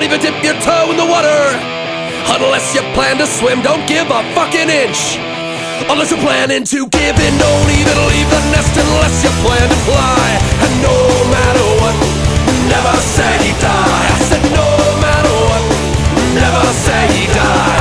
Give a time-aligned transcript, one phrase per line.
[0.00, 1.28] Don't even dip your toe in the water.
[2.32, 5.20] Unless you plan to swim, don't give a fucking inch.
[5.92, 9.76] Unless you're planning to give in, don't even leave the nest unless you plan to
[9.84, 10.24] fly.
[10.64, 10.96] And no
[11.28, 11.96] matter what,
[12.72, 14.08] never say die.
[14.08, 14.70] I said no
[15.04, 15.64] matter what,
[16.32, 17.79] never say die.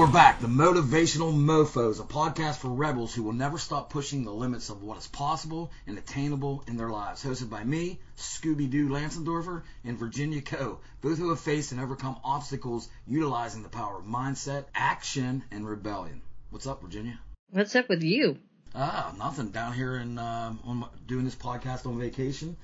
[0.00, 0.40] We're back.
[0.40, 4.82] The Motivational Mofos, a podcast for rebels who will never stop pushing the limits of
[4.82, 7.22] what is possible and attainable in their lives.
[7.22, 12.16] Hosted by me, Scooby Doo Lansendorfer, and Virginia Coe, both who have faced and overcome
[12.24, 16.22] obstacles utilizing the power of mindset, action, and rebellion.
[16.48, 17.20] What's up, Virginia?
[17.50, 18.38] What's up with you?
[18.74, 19.50] Ah, nothing.
[19.50, 22.56] Down here in on my, doing this podcast on vacation,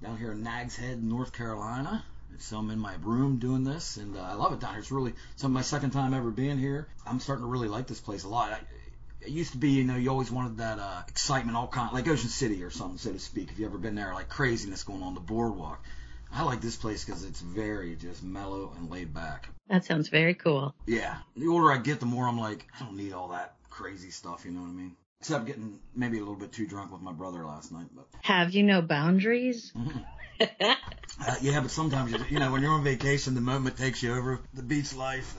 [0.00, 2.04] down here in Nags Head, North Carolina.
[2.40, 4.80] So I'm in my room doing this, and uh, I love it down here.
[4.80, 6.88] It's really some my second time ever being here.
[7.06, 8.52] I'm starting to really like this place a lot.
[8.52, 8.60] I,
[9.20, 12.06] it used to be, you know, you always wanted that uh, excitement, all kind, like
[12.06, 13.50] Ocean City or something, so to speak.
[13.50, 15.84] If you ever been there, like craziness going on the boardwalk.
[16.32, 19.48] I like this place because it's very just mellow and laid back.
[19.68, 20.74] That sounds very cool.
[20.86, 24.10] Yeah, the older I get, the more I'm like, I don't need all that crazy
[24.10, 24.44] stuff.
[24.44, 24.96] You know what I mean?
[25.20, 28.06] Except getting maybe a little bit too drunk with my brother last night, but.
[28.22, 29.72] Have you no boundaries?
[30.40, 34.14] Uh, yeah, but sometimes you, you know when you're on vacation, the moment takes you
[34.14, 34.38] over.
[34.54, 35.36] The beach life,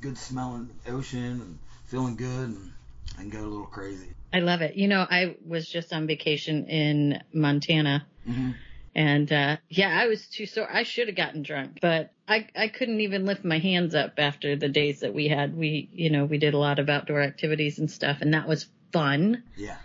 [0.00, 2.70] good smelling ocean and feeling good, and
[3.18, 4.08] I can go a little crazy.
[4.32, 4.76] I love it.
[4.76, 8.06] You know, I was just on vacation in Montana.
[8.28, 8.54] Mhm.
[8.94, 10.68] And uh yeah, I was too sore.
[10.70, 14.54] I should have gotten drunk, but I I couldn't even lift my hands up after
[14.54, 15.56] the days that we had.
[15.56, 18.66] We, you know, we did a lot of outdoor activities and stuff and that was
[18.92, 19.42] fun.
[19.56, 19.78] Yeah,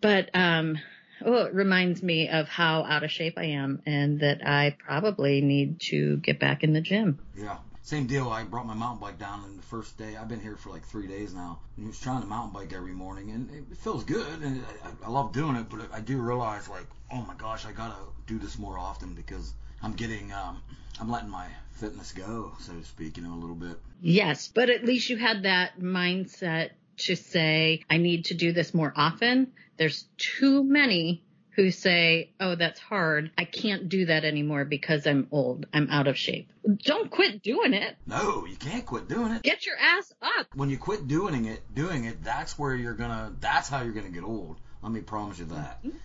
[0.00, 0.78] But um
[1.24, 5.40] oh, it reminds me of how out of shape I am and that I probably
[5.40, 7.18] need to get back in the gym.
[7.36, 7.58] yeah.
[7.84, 8.30] Same deal.
[8.30, 10.86] I brought my mountain bike down, and the first day I've been here for like
[10.86, 11.58] three days now.
[11.76, 15.06] And I was trying to mountain bike every morning, and it feels good, and I,
[15.06, 15.66] I love doing it.
[15.68, 19.52] But I do realize, like, oh my gosh, I gotta do this more often because
[19.82, 20.62] I'm getting, um,
[20.98, 23.76] I'm letting my fitness go, so to speak, you know, a little bit.
[24.00, 28.74] Yes, but at least you had that mindset to say, I need to do this
[28.74, 29.52] more often.
[29.76, 31.22] There's too many
[31.56, 33.30] who say, Oh, that's hard.
[33.38, 35.66] I can't do that anymore because I'm old.
[35.72, 36.50] I'm out of shape.
[36.84, 37.96] Don't quit doing it.
[38.06, 39.42] No, you can't quit doing it.
[39.42, 40.46] Get your ass up.
[40.54, 43.32] when you quit doing it, doing it, that's where you're gonna.
[43.40, 44.56] That's how you're gonna get old.
[44.82, 45.78] Let me promise you that.
[45.84, 45.96] Mm-hmm.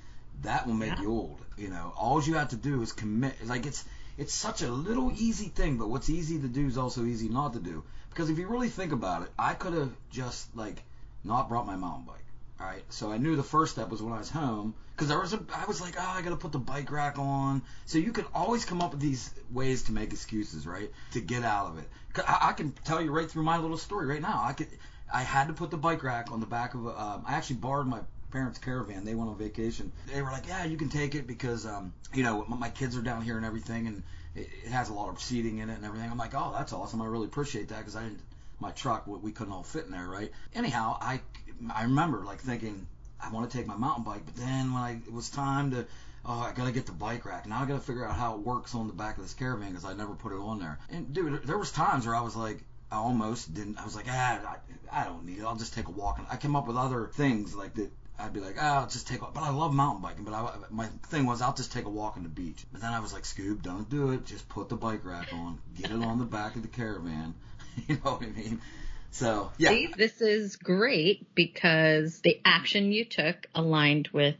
[0.43, 1.01] That will make Yeah.
[1.01, 1.41] you old.
[1.57, 3.33] You know, all you have to do is commit.
[3.45, 3.83] Like it's
[4.17, 7.53] it's such a little easy thing, but what's easy to do is also easy not
[7.53, 7.83] to do.
[8.09, 10.83] Because if you really think about it, I could have just like
[11.23, 12.25] not brought my mountain bike.
[12.59, 15.19] All right, so I knew the first step was when I was home because there
[15.19, 15.39] was a.
[15.55, 17.61] I was like, oh, I got to put the bike rack on.
[17.85, 20.91] So you can always come up with these ways to make excuses, right?
[21.13, 21.89] To get out of it.
[22.27, 24.43] I, I can tell you right through my little story right now.
[24.43, 24.67] I could.
[25.11, 26.85] I had to put the bike rack on the back of.
[26.85, 29.05] A, um, I actually borrowed my parents' caravan.
[29.05, 29.91] They went on vacation.
[30.13, 33.01] They were like, yeah, you can take it because, um, you know, my kids are
[33.01, 34.03] down here and everything, and
[34.35, 36.09] it, has a lot of seating in it and everything.
[36.09, 37.01] I'm like, oh, that's awesome.
[37.01, 38.21] I really appreciate that because I didn't
[38.59, 40.31] my truck we couldn't all fit in there right?
[40.53, 41.21] Anyhow i
[41.73, 42.87] i remember like thinking
[43.19, 45.85] i want to take my mountain bike but then when i it was time to
[46.25, 47.47] oh i gotta get the bike rack.
[47.47, 49.85] Now i gotta figure out how it works on the back of this caravan because
[49.85, 50.77] i never put it on there.
[50.89, 54.07] And dude there was times where i was like i almost didn't i was like
[54.09, 54.57] ah
[54.91, 55.43] i, I don't need it.
[55.43, 56.17] I'll just take a walk.
[56.17, 59.07] And i came up with other things like that I'd be like, oh, I'll just
[59.07, 60.23] take a But I love mountain biking.
[60.25, 62.65] But I, my thing was, I'll just take a walk on the beach.
[62.71, 64.25] But then I was like, Scoob, don't do it.
[64.25, 65.59] Just put the bike rack on.
[65.79, 67.33] Get it on the back of the caravan.
[67.87, 68.61] you know what I mean?
[69.11, 69.69] So, yeah.
[69.69, 74.35] See, this is great because the action you took aligned with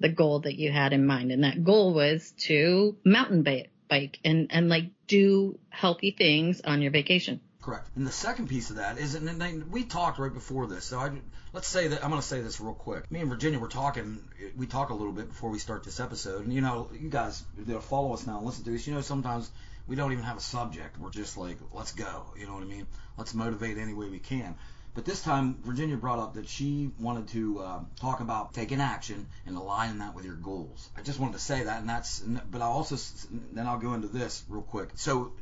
[0.00, 1.32] the goal that you had in mind.
[1.32, 6.82] And that goal was to mountain bike, bike and, and like do healthy things on
[6.82, 7.40] your vacation.
[7.66, 7.88] Correct.
[7.96, 10.84] And the second piece of that is, and we talked right before this.
[10.84, 11.10] So I,
[11.52, 13.10] let's say that I'm going to say this real quick.
[13.10, 14.20] Me and Virginia were talking.
[14.56, 17.42] We talk a little bit before we start this episode, and you know, you guys
[17.58, 18.86] that follow us now, and listen to us.
[18.86, 19.50] You know, sometimes
[19.88, 20.96] we don't even have a subject.
[21.00, 22.26] We're just like, let's go.
[22.38, 22.86] You know what I mean?
[23.18, 24.54] Let's motivate any way we can.
[24.94, 29.26] But this time, Virginia brought up that she wanted to uh, talk about taking action
[29.44, 30.88] and aligning that with your goals.
[30.96, 32.20] I just wanted to say that, and that's.
[32.20, 32.96] But I'll also
[33.52, 34.90] then I'll go into this real quick.
[34.94, 35.32] So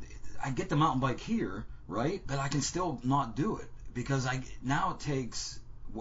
[0.42, 2.22] I get the mountain bike here, right?
[2.26, 5.58] But I can still not do it because I now it takes.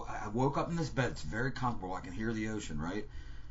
[0.08, 1.12] I woke up in this bed.
[1.12, 1.94] It's very comfortable.
[1.94, 3.04] I can hear the ocean, right?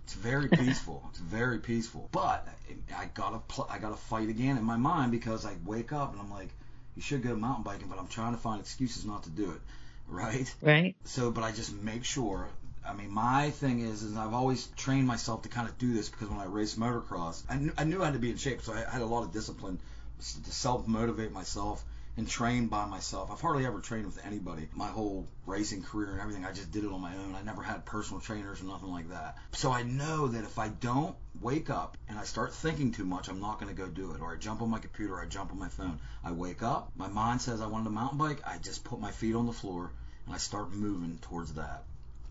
[0.04, 1.04] It's very peaceful.
[1.10, 2.10] it's very peaceful.
[2.12, 2.48] But
[2.96, 6.22] I gotta pl- I gotta fight again in my mind because I wake up and
[6.22, 6.50] I'm like,
[6.96, 9.62] you should go mountain biking, but I'm trying to find excuses not to do it,
[10.08, 10.54] right?
[10.62, 10.96] Right.
[11.06, 12.48] So, but I just make sure.
[12.86, 16.10] I mean, my thing is, is I've always trained myself to kind of do this
[16.10, 18.62] because when I raced motocross, I knew, I knew I had to be in shape,
[18.62, 19.80] so I had a lot of discipline
[20.20, 21.82] to self motivate myself
[22.16, 23.32] and train by myself.
[23.32, 24.68] I've hardly ever trained with anybody.
[24.74, 27.36] My whole racing career and everything, I just did it on my own.
[27.36, 29.38] I never had personal trainers or nothing like that.
[29.54, 33.30] So I know that if I don't wake up and I start thinking too much,
[33.30, 34.22] I'm not going to go do it.
[34.22, 36.00] Or I jump on my computer, I jump on my phone.
[36.24, 39.12] I wake up, my mind says I wanted a mountain bike, I just put my
[39.12, 39.92] feet on the floor
[40.26, 41.84] and I start moving towards that.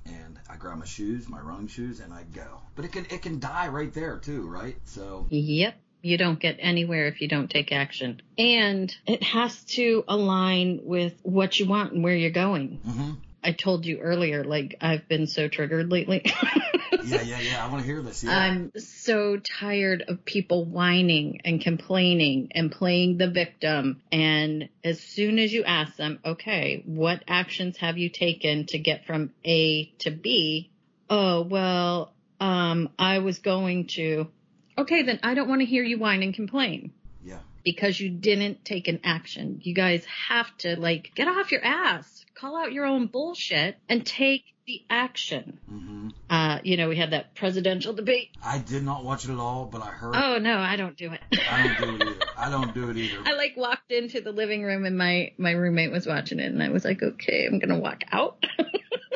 [0.05, 2.61] And I grab my shoes, my running shoes, and I go.
[2.75, 4.77] But it can it can die right there too, right?
[4.85, 5.77] So Yep.
[6.03, 8.21] You don't get anywhere if you don't take action.
[8.37, 12.81] And it has to align with what you want and where you're going.
[12.85, 13.13] hmm
[13.45, 16.23] I told you earlier, like, I've been so triggered lately.
[17.05, 17.65] yeah, yeah, yeah.
[17.65, 18.23] I want to hear this.
[18.23, 18.39] Yeah.
[18.39, 24.01] I'm so tired of people whining and complaining and playing the victim.
[24.13, 29.07] And as soon as you ask them, okay, what actions have you taken to get
[29.07, 30.71] from A to B?
[31.11, 34.29] Oh, well, um, I was going to.
[34.77, 36.93] Okay, then I don't want to hear you whine and complain
[37.25, 37.39] yeah.
[37.65, 39.61] because you didn't take an action.
[39.63, 44.05] You guys have to like get off your ass, call out your own bullshit and
[44.05, 45.59] take the action.
[45.71, 46.09] Mm-hmm.
[46.31, 48.31] Uh, you know, we had that presidential debate.
[48.43, 50.15] I did not watch it at all, but I heard.
[50.17, 51.21] Oh no, I don't do it.
[51.51, 52.27] I don't do it either.
[52.37, 53.23] I don't do it either.
[53.27, 56.63] I like walked into the living room and my my roommate was watching it and
[56.63, 58.45] I was like, okay, I'm gonna walk out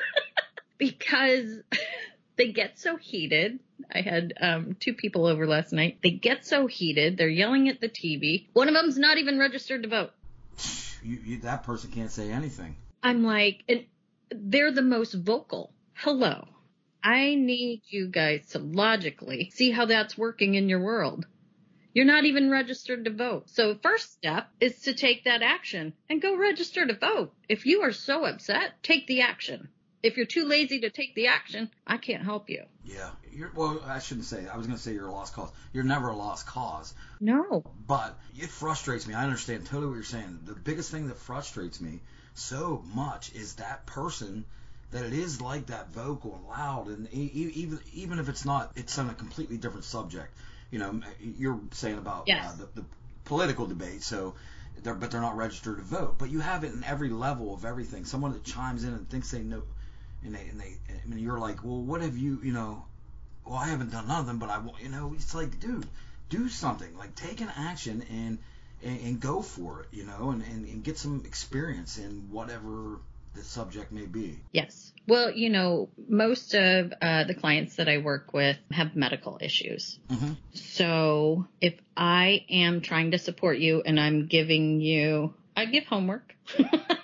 [0.79, 1.61] because
[2.37, 3.61] they get so heated.
[3.93, 5.99] I had um, two people over last night.
[6.03, 7.17] They get so heated.
[7.17, 8.47] They're yelling at the TV.
[8.53, 10.11] One of them's not even registered to vote.
[11.03, 12.77] You, you, that person can't say anything.
[13.03, 13.85] I'm like, and
[14.31, 15.73] they're the most vocal.
[15.95, 16.49] Hello.
[17.03, 21.27] I need you guys to logically see how that's working in your world.
[21.95, 23.49] You're not even registered to vote.
[23.49, 27.33] So first step is to take that action and go register to vote.
[27.49, 29.69] If you are so upset, take the action.
[30.07, 32.63] If you're too lazy to take the action, I can't help you.
[32.85, 33.11] Yeah.
[33.33, 34.47] You're, well, I shouldn't say.
[34.47, 35.51] I was going to say you're a lost cause.
[35.73, 36.95] You're never a lost cause.
[37.21, 37.65] No.
[37.87, 39.15] But it frustrates me.
[39.15, 40.41] I understand totally what you're saying.
[40.45, 42.01] The biggest thing that frustrates me
[42.35, 44.45] so much is that person
[44.93, 48.97] that it is like that vocal and loud, and even even if it's not, it's
[48.99, 50.33] on a completely different subject.
[50.71, 52.47] You know, you're saying about Yes.
[52.47, 52.87] uh, the, the
[53.25, 54.35] political debate, so.
[54.83, 56.17] They're, but they're not registered to vote.
[56.19, 58.05] But you have it in every level of everything.
[58.05, 59.63] Someone that chimes in and thinks they know,
[60.25, 62.85] and they and they, I mean, you're like, well, what have you, you know,
[63.45, 65.87] well, I haven't done nothing, but I, want you know, it's like, dude,
[66.29, 68.39] do something, like take an action and
[68.83, 73.01] and, and go for it, you know, and, and, and get some experience in whatever
[73.35, 74.39] the subject may be.
[74.53, 74.93] Yes.
[75.07, 79.99] Well, you know, most of uh, the clients that I work with have medical issues.
[80.11, 80.33] Mm-hmm.
[80.55, 86.35] So if I am trying to support you and I'm giving you, I give homework.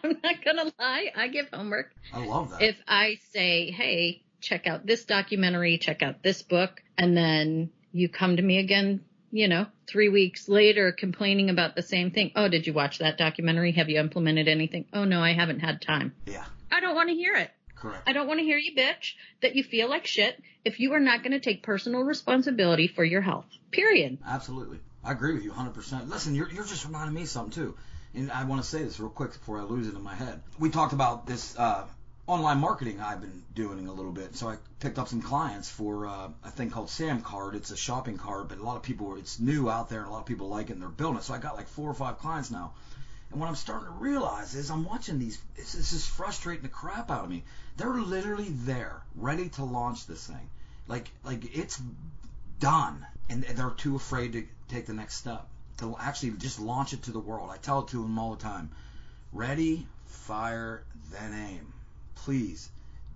[0.04, 1.12] I'm not going to lie.
[1.16, 1.92] I give homework.
[2.12, 2.62] I love that.
[2.62, 8.08] If I say, hey, check out this documentary, check out this book, and then you
[8.08, 12.32] come to me again, you know, three weeks later complaining about the same thing.
[12.36, 13.72] Oh, did you watch that documentary?
[13.72, 14.86] Have you implemented anything?
[14.92, 16.14] Oh, no, I haven't had time.
[16.26, 17.50] yeah, I don't want to hear it.
[17.76, 18.08] correct.
[18.08, 21.00] I don't want to hear you bitch that you feel like shit if you are
[21.00, 23.46] not going to take personal responsibility for your health.
[23.70, 24.18] Period.
[24.26, 24.78] Absolutely.
[25.04, 26.08] I agree with you 100%.
[26.08, 27.76] Listen, you're, you're just reminding me of something, too.
[28.14, 30.42] And I want to say this real quick before I lose it in my head.
[30.58, 31.84] We talked about this uh,
[32.26, 34.36] online marketing I've been doing a little bit.
[34.36, 37.54] So I picked up some clients for uh, a thing called SamCart.
[37.54, 40.12] It's a shopping cart, but a lot of people, it's new out there, and a
[40.12, 41.24] lot of people like it, and they're building it.
[41.24, 42.74] So I got like four or five clients now.
[43.30, 45.40] And what I'm starting to realize is I'm watching these.
[45.56, 47.44] This is frustrating the crap out of me.
[47.78, 50.50] They're literally there, ready to launch this thing.
[50.86, 51.80] Like, like it's
[52.60, 55.48] done, and they're too afraid to take the next step
[55.82, 57.50] to actually just launch it to the world.
[57.52, 58.70] I tell it to them all the time:
[59.32, 61.72] ready, fire, then aim.
[62.14, 62.70] Please,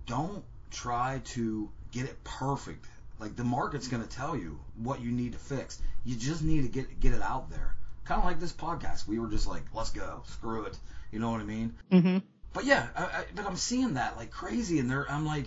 [0.05, 2.85] don't try to get it perfect.
[3.19, 5.81] Like the market's going to tell you what you need to fix.
[6.05, 7.75] You just need to get get it out there.
[8.05, 9.07] Kind of like this podcast.
[9.07, 10.77] We were just like, let's go, screw it.
[11.11, 11.75] You know what I mean?
[11.91, 12.17] Mm-hmm.
[12.53, 15.45] But yeah, I, I, but I'm seeing that like crazy, and they're I'm like,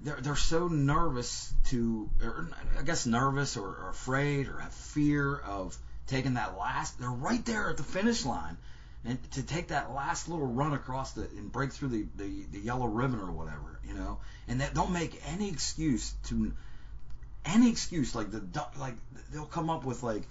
[0.00, 5.38] they're they're so nervous to, or I guess nervous or, or afraid or have fear
[5.38, 6.98] of taking that last.
[6.98, 8.56] They're right there at the finish line,
[9.04, 12.58] and to take that last little run across the and break through the the, the
[12.60, 14.18] yellow ribbon or whatever, you know,
[14.48, 16.52] and that don't make any excuse to
[17.44, 18.42] any excuse like the
[18.78, 18.94] like
[19.32, 20.22] they'll come up with like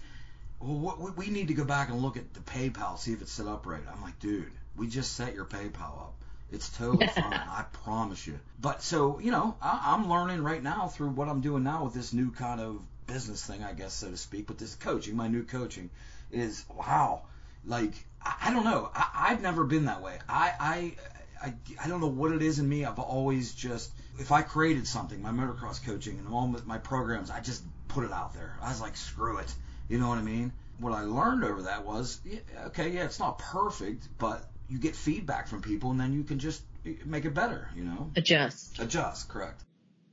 [0.59, 3.21] well, what, we- we need to go back and look at the PayPal, see if
[3.21, 3.81] it's set up right.
[3.93, 6.13] I'm like, dude, we just set your PayPal up.
[6.51, 7.33] It's totally fine.
[7.33, 8.39] I promise you.
[8.61, 11.93] But so, you know, I, I'm learning right now through what I'm doing now with
[11.93, 14.47] this new kind of business thing, I guess, so to speak.
[14.47, 15.89] But this coaching, my new coaching,
[16.31, 17.23] is wow.
[17.65, 18.89] Like, I, I don't know.
[18.93, 20.17] I, I've never been that way.
[20.27, 20.95] I, I,
[21.41, 22.85] I, I don't know what it is in me.
[22.85, 27.39] I've always just, if I created something, my motocross coaching and all my programs, I
[27.39, 28.57] just put it out there.
[28.61, 29.53] I was like, screw it.
[29.89, 30.51] You know what I mean?
[30.79, 34.95] what I learned over that was, yeah, okay, yeah, it's not perfect, but you get
[34.95, 36.63] feedback from people, and then you can just
[37.05, 37.69] make it better.
[37.75, 38.79] You know, Adjust.
[38.79, 39.29] adjust.
[39.29, 39.63] Correct.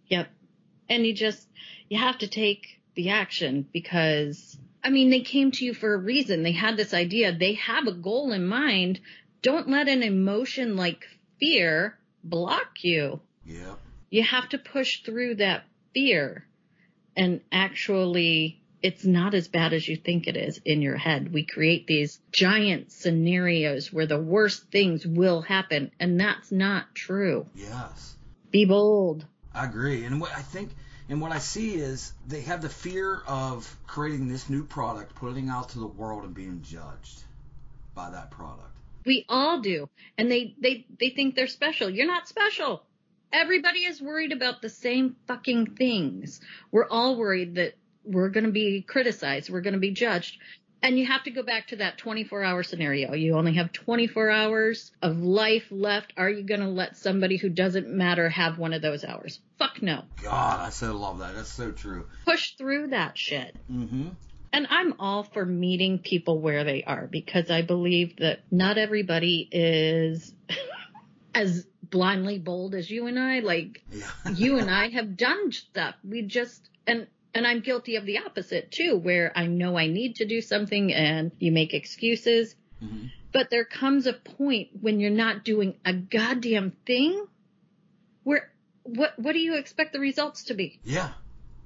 [0.09, 0.29] Yep.
[0.89, 1.47] And you just,
[1.89, 5.99] you have to take the action because, I mean, they came to you for a
[5.99, 6.43] reason.
[6.43, 7.33] They had this idea.
[7.33, 9.01] They have a goal in mind.
[9.43, 11.07] Don't let an emotion like
[11.39, 13.21] fear block you.
[13.47, 13.79] Yep.
[14.11, 16.47] You have to push through that fear
[17.17, 21.33] and actually it's not as bad as you think it is in your head.
[21.33, 27.47] We create these giant scenarios where the worst things will happen and that's not true.
[27.55, 28.17] Yes.
[28.51, 29.27] Be bold.
[29.55, 30.05] I agree.
[30.05, 30.71] And what I think
[31.11, 35.49] and what I see is they have the fear of creating this new product, putting
[35.49, 37.25] it out to the world and being judged
[37.97, 38.71] by that product.
[39.05, 39.89] We all do.
[40.17, 41.91] And they, they, they think they're special.
[41.91, 42.85] You're not special.
[43.33, 46.41] Everybody is worried about the same fucking things.
[46.71, 47.75] We're all worried that
[48.05, 49.51] we're going to be criticized.
[49.51, 50.39] We're going to be judged.
[50.81, 53.15] And you have to go back to that 24 hour scenario.
[53.15, 56.13] You only have 24 hours of life left.
[56.17, 59.41] Are you going to let somebody who doesn't matter have one of those hours?
[59.61, 60.05] Fuck no.
[60.23, 61.35] God, I so love that.
[61.37, 62.07] That's so true.
[62.25, 63.55] Push through that shit.
[63.71, 64.09] Mm-hmm.
[64.55, 69.47] And I'm all for meeting people where they are because I believe that not everybody
[69.53, 70.35] is
[71.35, 73.41] as blindly bold as you and I.
[73.41, 74.07] Like Yeah.
[74.35, 75.95] you and I have done stuff.
[76.03, 80.17] We just and and I'm guilty of the opposite too, where I know I need
[80.17, 82.57] to do something and you make excuses.
[82.81, 87.27] hmm But there comes a point when you're not doing a goddamn thing
[88.97, 90.79] what what do you expect the results to be?
[90.85, 91.11] Yeah.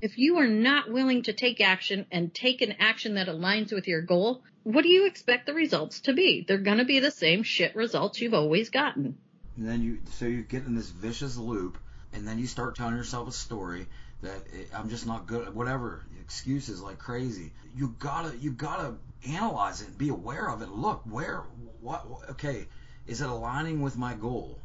[0.00, 3.88] If you are not willing to take action and take an action that aligns with
[3.88, 6.44] your goal, what do you expect the results to be?
[6.46, 9.16] They're going to be the same shit results you've always gotten.
[9.56, 11.78] And then you, so you get in this vicious loop,
[12.12, 13.86] and then you start telling yourself a story
[14.22, 17.52] that eh, I'm just not good at whatever excuses like crazy.
[17.74, 18.94] You gotta, you gotta
[19.26, 20.68] analyze it and be aware of it.
[20.68, 21.44] Look, where,
[21.80, 22.66] what, what- okay,
[23.06, 24.58] is it aligning with my goal?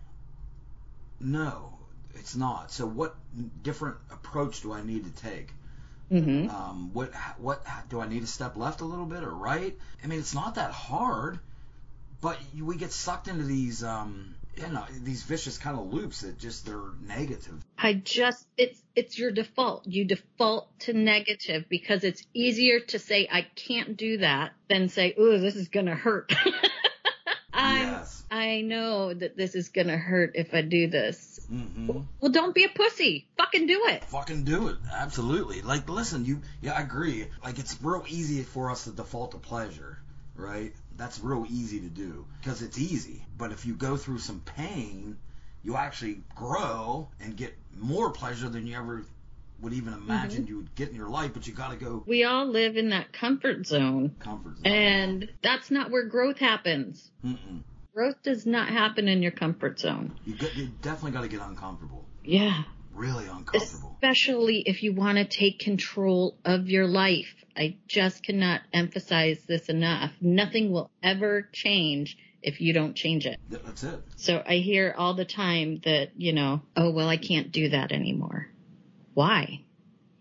[1.19, 1.78] No,
[2.19, 2.71] it's not.
[2.71, 3.15] So what
[3.63, 5.53] different approach do I need to take?
[6.09, 9.77] hmm Um, what what do I need to step left a little bit or right?
[10.03, 11.39] I mean, it's not that hard,
[12.21, 16.37] but we get sucked into these um, you know, these vicious kind of loops that
[16.37, 17.63] just they're negative.
[17.77, 19.87] I just it's it's your default.
[19.87, 25.15] You default to negative because it's easier to say I can't do that than say,
[25.17, 26.33] "Ooh, this is going to hurt."
[28.49, 31.39] I know that this is to hurt if I do this.
[31.51, 31.99] Mm-hmm.
[32.19, 33.27] Well, don't be a pussy.
[33.37, 34.03] Fucking do it.
[34.05, 34.77] Fucking do it.
[34.91, 35.61] Absolutely.
[35.61, 36.41] Like, listen, you.
[36.61, 37.27] Yeah, I agree.
[37.43, 39.99] Like, it's real easy for us to default to pleasure,
[40.35, 40.73] right?
[40.97, 43.25] That's real easy to do because it's easy.
[43.37, 45.17] But if you go through some pain,
[45.63, 49.05] you actually grow and get more pleasure than you ever
[49.61, 51.31] would even imagine you would get in your life.
[51.33, 54.15] But you got to go We all live in that comfort zone.
[54.19, 54.65] comfort zone.
[54.65, 57.09] And that's not where growth happens.
[57.25, 57.61] Mm-mm.
[57.93, 60.17] Growth does not happen in your comfort zone.
[60.25, 62.05] You, get, you definitely got to get uncomfortable.
[62.23, 62.63] Yeah.
[62.93, 63.97] Really uncomfortable.
[64.01, 67.33] Especially if you want to take control of your life.
[67.55, 70.11] I just cannot emphasize this enough.
[70.21, 73.37] Nothing will ever change if you don't change it.
[73.49, 73.99] Th- That's it.
[74.15, 77.91] So I hear all the time that, you know, oh, well, I can't do that
[77.91, 78.47] anymore.
[79.13, 79.61] Why?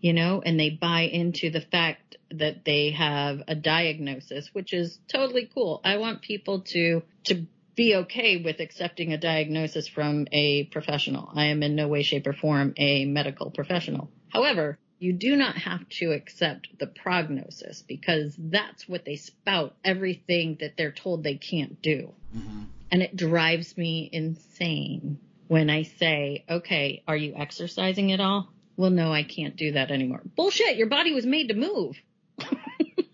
[0.01, 4.99] You know, and they buy into the fact that they have a diagnosis, which is
[5.11, 5.81] totally cool.
[5.83, 7.45] I want people to, to
[7.79, 11.31] be okay with accepting a diagnosis from a professional.
[11.33, 14.11] I am in no way, shape, or form a medical professional.
[14.27, 20.57] However, you do not have to accept the prognosis because that's what they spout everything
[20.59, 22.11] that they're told they can't do.
[22.33, 25.17] hmm And it drives me insane
[25.47, 28.49] when I say, okay, are you exercising at all?
[28.75, 30.21] Well, no, I can't do that anymore.
[30.35, 30.75] Bullshit.
[30.75, 31.95] Your body was made to move.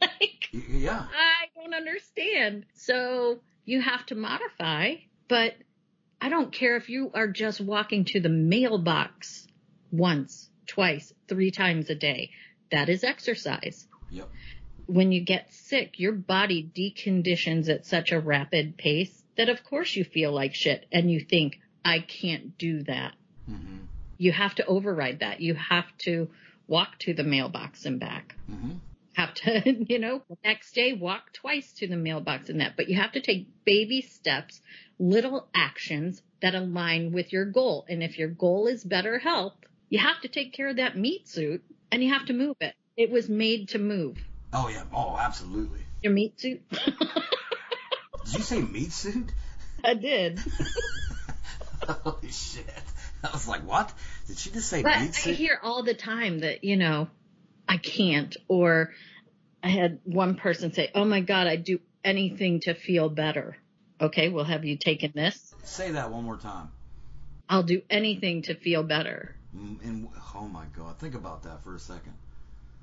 [0.02, 1.06] like, Yeah.
[1.08, 2.66] I don't understand.
[2.74, 4.96] So you have to modify,
[5.28, 5.56] but
[6.22, 9.48] I don't care if you are just walking to the mailbox
[9.92, 12.32] once, twice, three times a day.
[12.72, 14.30] That is exercise Yep.
[14.88, 19.96] when you get sick, your body deconditions at such a rapid pace that of course
[19.96, 23.14] you feel like shit and you think, I can't do that.
[23.46, 23.86] hmm
[24.18, 25.42] You have to override that.
[25.42, 26.30] You have to
[26.68, 28.36] walk to the mailbox and back.
[28.48, 28.74] hmm
[29.16, 32.76] Have to, you know, next day walk twice to the mailbox and that.
[32.76, 34.62] But you have to take baby steps,
[35.00, 37.86] little actions that align with your goal.
[37.90, 39.54] And if your goal is better health,
[39.90, 42.76] you have to take care of that meat suit and you have to move it.
[42.98, 44.18] It was made to move.
[44.54, 44.84] Oh yeah.
[44.94, 45.82] Oh, absolutely.
[46.02, 46.62] Your meat suit?
[46.70, 49.32] Did you say meat suit?
[49.84, 50.40] I did.
[51.88, 52.66] Holy shit.
[53.24, 53.94] I was like, what?
[54.28, 55.32] Did she just say But meat suit?
[55.32, 57.08] I hear all the time that, you know,
[57.68, 58.92] I can't or
[59.64, 63.58] I had one person say, "Oh my God, I'd do anything to feel better."
[64.00, 65.54] Okay, well, have you taken this?
[65.64, 66.70] Say that one more time.
[67.50, 69.36] I'll do anything to feel better.
[69.56, 72.14] Mm, And oh my god, think about that for a second.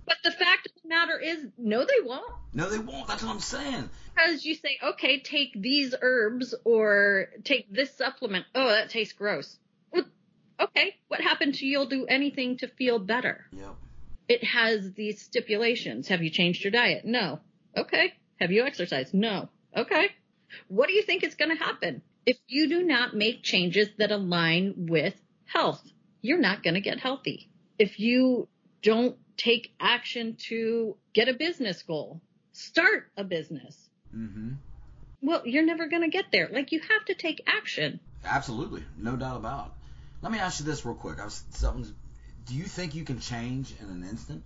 [0.05, 2.33] But the fact of the matter is, no, they won't.
[2.53, 3.07] No, they won't.
[3.07, 3.89] That's what I'm saying.
[4.15, 8.47] Because you say, okay, take these herbs or take this supplement.
[8.55, 9.59] Oh, that tastes gross.
[10.61, 13.47] Okay, what happened to you'll do anything to feel better?
[13.53, 13.75] Yep.
[14.29, 16.09] It has these stipulations.
[16.09, 17.05] Have you changed your diet?
[17.05, 17.41] No.
[17.76, 18.12] Okay.
[18.41, 19.12] Have you exercised?
[19.14, 19.49] No.
[19.76, 20.07] Okay.
[20.69, 22.02] What do you think is going to happen?
[22.26, 25.14] If you do not make changes that align with
[25.47, 25.83] health,
[26.21, 27.50] you're not going to get healthy.
[27.79, 28.49] If you
[28.83, 32.21] don't take action to get a business goal,
[32.52, 33.76] start a business,
[34.14, 34.50] Mm-hmm.
[35.23, 36.49] well, you're never going to get there.
[36.52, 37.99] Like you have to take action.
[38.26, 39.73] Absolutely, no doubt about it.
[40.21, 41.19] Let me ask you this real quick.
[41.19, 41.95] I was something.
[42.46, 44.42] Do you think you can change in an instant?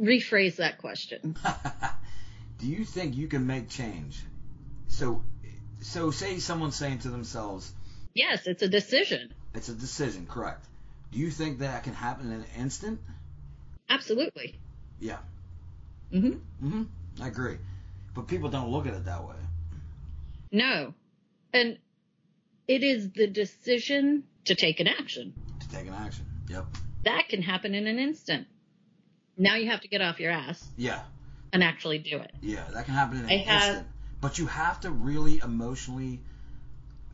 [0.00, 1.36] Rephrase that question.
[2.58, 4.22] do you think you can make change?
[4.88, 5.22] So,
[5.80, 7.72] so say someone's saying to themselves,
[8.14, 9.32] Yes, it's a decision.
[9.54, 10.66] "It's a decision." Correct.
[11.12, 13.00] Do you think that can happen in an instant?
[13.88, 14.58] Absolutely.
[15.00, 15.18] Yeah.
[16.10, 16.82] hmm Mm-hmm.
[17.22, 17.58] I agree.
[18.14, 19.36] But people don't look at it that way.
[20.50, 20.94] No.
[21.54, 21.78] And
[22.68, 25.34] it is the decision to take an action.
[25.60, 26.26] To take an action.
[26.48, 26.66] Yep.
[27.04, 28.46] That can happen in an instant.
[29.36, 31.02] Now you have to get off your ass Yeah.
[31.52, 32.30] and actually do it.
[32.42, 32.64] Yeah.
[32.72, 33.88] That can happen in an I have- instant.
[34.20, 36.20] But you have to really emotionally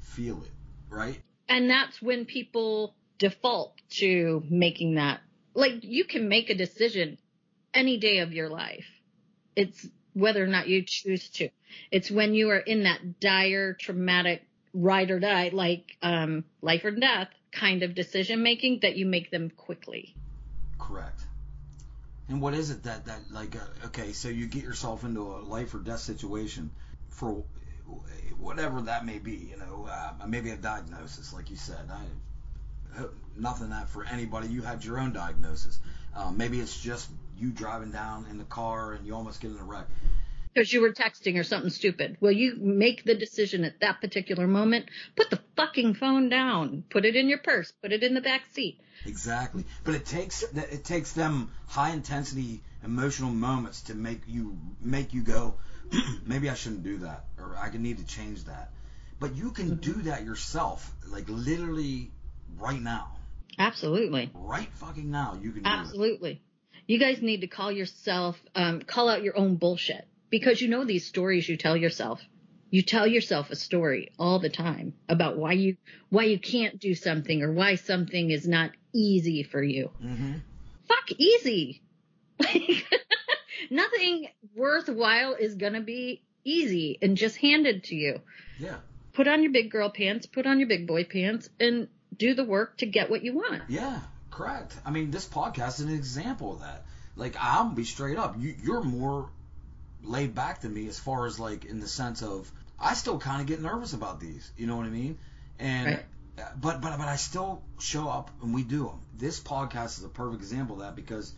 [0.01, 0.51] feel it,
[0.91, 1.19] right?
[1.49, 5.21] And that's when people default to making that.
[5.55, 7.17] Like you can make a decision
[7.73, 8.85] any day of your life.
[9.57, 11.49] It's whether or not you choose to.
[11.91, 14.43] It's when you are in that dire, traumatic,
[14.75, 19.31] ride or die, like um, life or death kind of decision making that you make
[19.31, 20.15] them quickly.
[20.79, 21.21] Correct.
[22.29, 25.41] And what is it that that like uh, okay, so you get yourself into a
[25.41, 26.71] life or death situation
[27.09, 27.43] for
[28.39, 31.91] whatever that may be, you know, uh, maybe a diagnosis, like you said.
[31.91, 32.05] I
[33.37, 34.49] nothing that for anybody.
[34.49, 35.79] You had your own diagnosis.
[36.15, 37.09] Um, maybe it's just
[37.39, 39.87] you driving down in the car and you almost get in a wreck.
[40.55, 42.17] Because you were texting or something stupid.
[42.21, 44.87] Well, you make the decision at that particular moment.
[45.17, 46.85] Put the fucking phone down.
[46.91, 47.73] Put it in your purse.
[47.83, 48.81] Put it in the back seat.
[49.07, 49.65] Exactly.
[49.85, 55.23] But it takes it takes them high intensity emotional moments to make you make you
[55.23, 55.55] go,
[56.27, 58.71] maybe I shouldn't do that, or I can need to change that.
[59.21, 62.13] But you can do that yourself, like literally
[62.59, 63.09] right now,
[63.59, 64.31] Absolutely.
[64.35, 65.39] right fucking now.
[65.41, 65.73] You can do it.
[65.73, 66.43] Absolutely.
[66.87, 70.85] You guys need to call yourself, um, call out your own bullshit because you know
[70.85, 72.21] these stories you tell yourself.
[72.71, 75.77] You tell yourself a story all the time about why you
[76.11, 79.91] why you can't do something or why something is not easy for you.
[80.05, 80.35] Mm-hmm.
[80.87, 81.83] Fuck easy.
[82.39, 82.85] Like
[83.71, 88.21] nothing worthwhile is gonna be easy and just handed to you.
[88.59, 88.77] Yeah.
[89.15, 92.45] Put on your big girl pants, put on your big boy pants, and do the
[92.45, 93.63] work to get what you want.
[93.69, 93.99] Yeah,
[94.31, 94.77] correct.
[94.85, 96.85] I mean, this podcast is an example of that.
[97.17, 98.37] Like, I'll be straight up.
[98.39, 99.29] You, you're more
[100.03, 103.41] laid back to me as far as like in the sense of I still kind
[103.41, 104.51] of get nervous about these.
[104.57, 105.19] You know what I mean?
[105.59, 106.05] And Right.
[106.61, 109.01] but but but I still show up and we do them.
[109.17, 111.33] This podcast is a perfect example of that because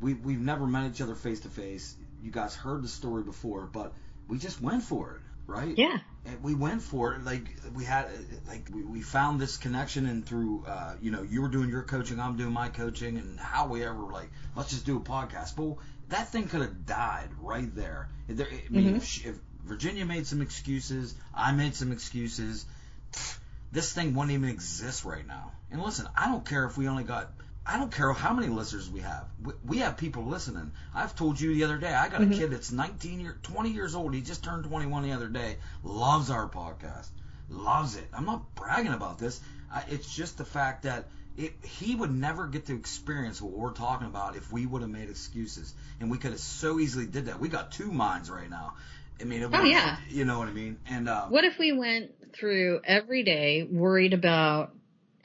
[0.00, 1.96] we we've never met each other face to face.
[2.22, 3.92] You guys heard the story before, but
[4.28, 5.74] we just went for it, right?
[5.76, 5.98] Yeah.
[6.26, 8.08] And we went for it like we had
[8.46, 11.82] like we, we found this connection and through uh, you know you were doing your
[11.82, 15.56] coaching i'm doing my coaching and how we ever like let's just do a podcast.
[15.56, 15.76] But
[16.08, 20.26] that thing could have died right there, there i mean if, she, if virginia made
[20.26, 22.64] some excuses i made some excuses
[23.12, 23.38] pff,
[23.72, 25.52] this thing wouldn't even exist right now.
[25.70, 27.30] And listen i don't care if we only got
[27.68, 29.24] I don't care how many listeners we have.
[29.42, 30.70] We, we have people listening.
[30.94, 31.92] I've told you the other day.
[31.92, 34.14] I got a kid that's 19 year, 20 years old.
[34.14, 35.56] He just turned 21 the other day.
[35.82, 37.08] Loves our podcast.
[37.50, 38.06] Loves it.
[38.12, 39.40] I'm not bragging about this.
[39.72, 43.72] I, it's just the fact that it, he would never get to experience what we're
[43.72, 45.74] talking about if we would have made excuses.
[46.00, 47.40] And we could have so easily did that.
[47.40, 48.74] We got two minds right now.
[49.20, 49.96] I mean, it Oh, was- yeah.
[50.08, 50.78] You know what I mean?
[50.88, 54.72] And uh, What if we went through every day worried about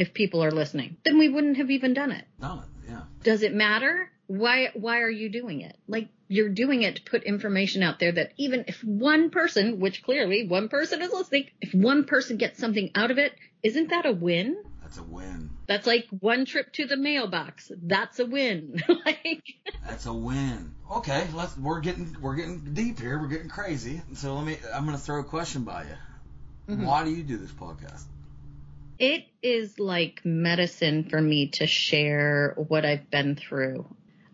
[0.01, 0.97] if people are listening?
[1.05, 2.25] Then we wouldn't have even done it.
[2.39, 2.89] done it.
[2.89, 3.01] Yeah.
[3.23, 4.09] Does it matter?
[4.25, 5.77] Why why are you doing it?
[5.87, 10.01] Like you're doing it to put information out there that even if one person, which
[10.01, 14.07] clearly one person is listening, if one person gets something out of it, isn't that
[14.07, 14.57] a win?
[14.81, 15.51] That's a win.
[15.67, 17.71] That's like one trip to the mailbox.
[17.83, 18.81] That's a win.
[19.05, 19.43] like
[19.87, 20.73] That's a win.
[20.91, 21.55] Okay, let's.
[21.55, 23.19] We're getting we're getting deep here.
[23.19, 24.01] We're getting crazy.
[24.15, 24.57] So let me.
[24.73, 26.75] I'm gonna throw a question by you.
[26.75, 26.85] Mhm.
[26.85, 28.03] Why do you do this podcast?
[29.01, 33.87] It is like medicine for me to share what I've been through.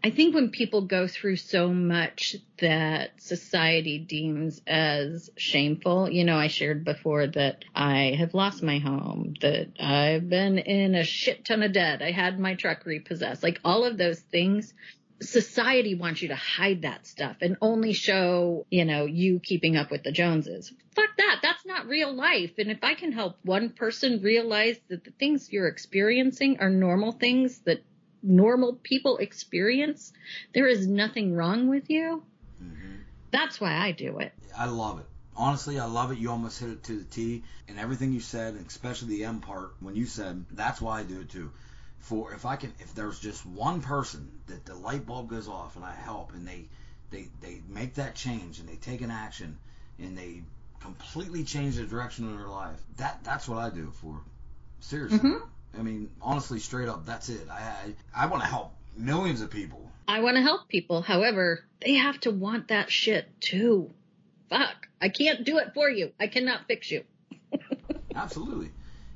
[0.03, 6.37] I think when people go through so much that society deems as shameful, you know,
[6.37, 11.45] I shared before that I have lost my home, that I've been in a shit
[11.45, 14.73] ton of debt, I had my truck repossessed, like all of those things.
[15.19, 19.89] Society wants you to hide that stuff and only show, you know, you keeping up
[19.89, 20.71] with the Joneses.
[20.95, 21.39] Fuck that.
[21.41, 22.51] That's not real life.
[22.57, 27.11] And if I can help one person realize that the things you're experiencing are normal
[27.11, 27.83] things that
[28.21, 30.13] normal people experience,
[30.53, 32.23] there is nothing wrong with you.
[32.61, 32.95] Mm-hmm.
[33.31, 34.33] That's why I do it.
[34.57, 35.05] I love it.
[35.35, 36.17] Honestly, I love it.
[36.17, 37.43] You almost hit it to the T.
[37.67, 41.21] And everything you said, especially the M part, when you said, that's why I do
[41.21, 41.51] it too.
[42.07, 45.75] For if I can, if there's just one person that the light bulb goes off
[45.75, 46.65] and I help and they,
[47.11, 49.57] they, they make that change and they take an action
[49.99, 50.43] and they
[50.79, 54.21] completely change the direction of their life, that that's what I do it for.
[54.79, 55.19] Seriously.
[55.19, 55.41] Mhm.
[55.77, 57.45] I mean, honestly, straight up, that's it.
[57.51, 59.91] I I, I want to help millions of people.
[60.07, 61.01] I want to help people.
[61.01, 63.91] However, they have to want that shit too.
[64.49, 64.87] Fuck.
[65.01, 66.13] I can't do it for you.
[66.21, 67.03] I cannot fix you.
[68.15, 68.69] Absolutely.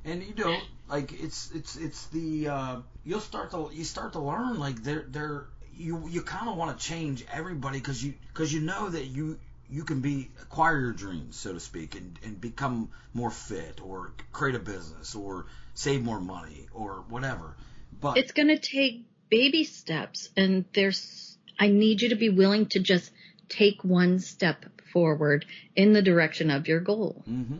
[0.04, 0.58] And you know,
[0.92, 5.06] like it's it's it's the uh, you'll start to you start to learn like they're
[5.08, 9.06] they're you you kind of want to change everybody because you because you know that
[9.06, 9.38] you
[9.70, 14.12] you can be acquire your dreams so to speak and and become more fit or
[14.32, 17.54] create a business or save more money or whatever.
[18.00, 22.66] But It's going to take baby steps and there's, I need you to be willing
[22.66, 23.10] to just
[23.48, 27.22] take one step forward in the direction of your goal.
[27.28, 27.58] Mm-hmm.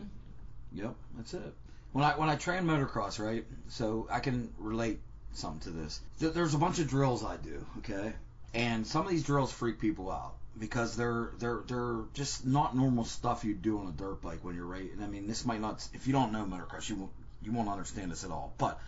[0.73, 1.53] Yep, that's it.
[1.93, 3.45] When I when I train motocross, right?
[3.69, 4.99] So I can relate
[5.33, 6.01] something to this.
[6.19, 8.13] There's a bunch of drills I do, okay?
[8.53, 13.05] And some of these drills freak people out because they're they're they're just not normal
[13.05, 14.91] stuff you do on a dirt bike when you're right.
[14.91, 17.11] And I mean, this might not if you don't know motocross, you won't
[17.43, 18.53] you won't understand this at all.
[18.57, 18.79] But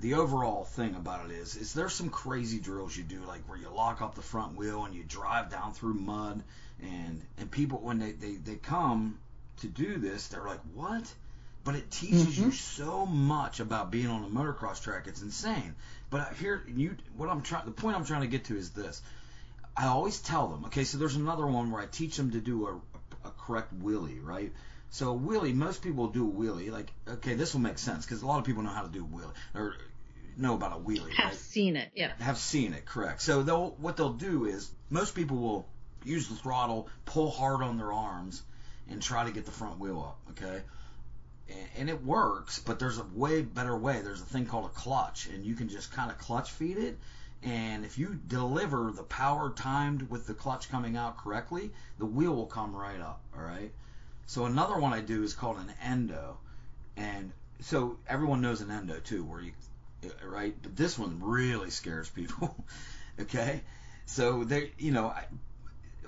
[0.00, 3.58] the overall thing about it is, is there's some crazy drills you do, like where
[3.58, 6.42] you lock up the front wheel and you drive down through mud,
[6.80, 9.18] and and people when they they, they come
[9.60, 11.12] to do this, they're like, what?
[11.64, 12.52] But it teaches you mm-hmm.
[12.52, 15.06] so much about being on a motocross track.
[15.06, 15.74] It's insane.
[16.10, 19.02] But here, you, what I'm trying, the point I'm trying to get to is this.
[19.76, 22.66] I always tell them, okay, so there's another one where I teach them to do
[22.66, 24.52] a, a, a correct wheelie, right?
[24.90, 26.72] So a wheelie, most people do a wheelie.
[26.72, 29.04] Like, okay, this will make sense because a lot of people know how to do
[29.04, 29.76] a wheelie or
[30.36, 31.34] know about a wheelie, Have right?
[31.34, 31.90] seen it.
[31.94, 32.12] Yeah.
[32.20, 33.20] have seen it, correct.
[33.20, 35.66] So they'll what they'll do is most people will
[36.04, 38.42] use the throttle, pull hard on their arms,
[38.88, 40.18] and try to get the front wheel up.
[40.30, 40.62] Okay,
[41.76, 44.00] and, it works, but there's a way better way.
[44.02, 46.98] There's a thing called a clutch, and you can just kind of clutch feed it.
[47.42, 52.34] And if you deliver the power timed with the clutch coming out correctly, the wheel
[52.34, 53.20] will come right up.
[53.36, 53.72] All right.
[54.26, 56.38] So another one I do is called an endo,
[56.96, 59.52] and so everyone knows an endo too, where you
[60.24, 60.54] right?
[60.60, 62.54] But this one really scares people.
[63.20, 63.62] okay,
[64.06, 65.12] so they, you know,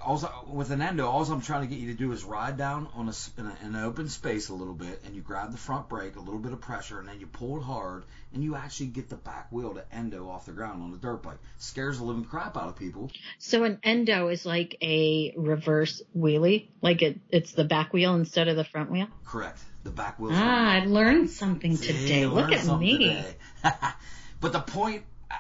[0.05, 2.89] also with an endo, all I'm trying to get you to do is ride down
[2.95, 6.17] on a, a, an open space a little bit, and you grab the front brake,
[6.17, 9.09] a little bit of pressure, and then you pull it hard, and you actually get
[9.09, 11.39] the back wheel to endo off the ground on a dirt bike.
[11.59, 13.11] Scares the living crap out of people.
[13.39, 18.49] So an endo is like a reverse wheelie, like it, it's the back wheel instead
[18.49, 19.07] of the front wheel.
[19.25, 19.59] Correct.
[19.83, 20.33] The back wheel.
[20.35, 22.27] Ah, I learned something today.
[22.27, 23.25] Look at me.
[24.41, 25.39] but the point I,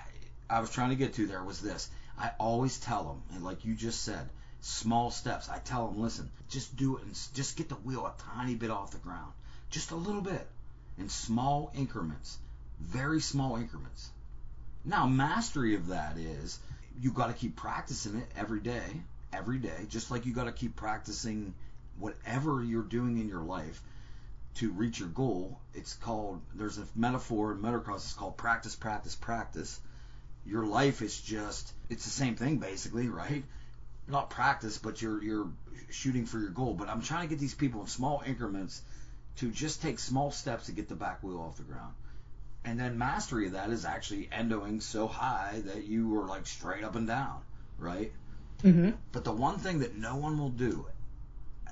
[0.49, 1.91] I was trying to get to there was this.
[2.19, 4.29] I always tell them, and like you just said,
[4.61, 5.49] small steps.
[5.49, 8.71] I tell them, listen, just do it and just get the wheel a tiny bit
[8.71, 9.33] off the ground,
[9.71, 10.47] just a little bit,
[10.99, 12.39] in small increments,
[12.81, 14.11] very small increments.
[14.85, 16.59] Now, mastery of that is
[17.01, 20.53] you got to keep practicing it every day, every day, just like you got to
[20.53, 21.55] keep practicing
[21.99, 23.83] whatever you're doing in your life
[24.55, 25.59] to reach your goal.
[25.75, 27.97] It's called there's a metaphor in motocross.
[27.97, 29.81] It's called practice, practice, practice.
[30.45, 33.45] Your life is just it's the same thing basically, right?
[34.11, 35.49] Not practice, but you're you're
[35.91, 36.75] shooting for your goal.
[36.75, 38.83] But I'm trying to get these people in small increments
[39.37, 41.95] to just take small steps to get the back wheel off the ground.
[42.65, 46.85] And then mastery of that is actually endoing so high that you are like straight
[46.85, 47.41] up and down,
[47.79, 48.13] right?
[48.63, 50.87] hmm But the one thing that no one will do,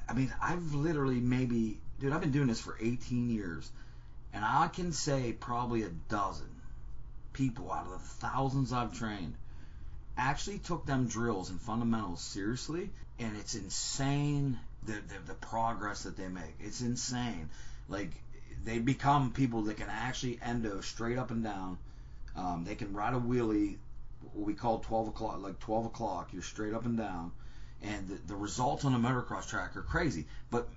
[0.09, 3.71] I mean, I've literally maybe, dude, I've been doing this for 18 years,
[4.33, 6.63] and I can say probably a dozen
[7.33, 9.37] people out of the thousands I've trained
[10.19, 16.17] actually took them drills and fundamentals seriously, and it's insane the, the, the progress that
[16.17, 16.55] they make.
[16.61, 17.49] It's insane.
[17.89, 18.11] Like,
[18.65, 21.79] they become people that can actually endo straight up and down.
[22.37, 23.77] Um, they can ride a wheelie,
[24.33, 26.31] what we call 12 o'clock, like 12 o'clock.
[26.33, 27.31] You're straight up and down,
[27.83, 30.27] and the, the results on a motocross track are crazy.
[30.51, 30.69] But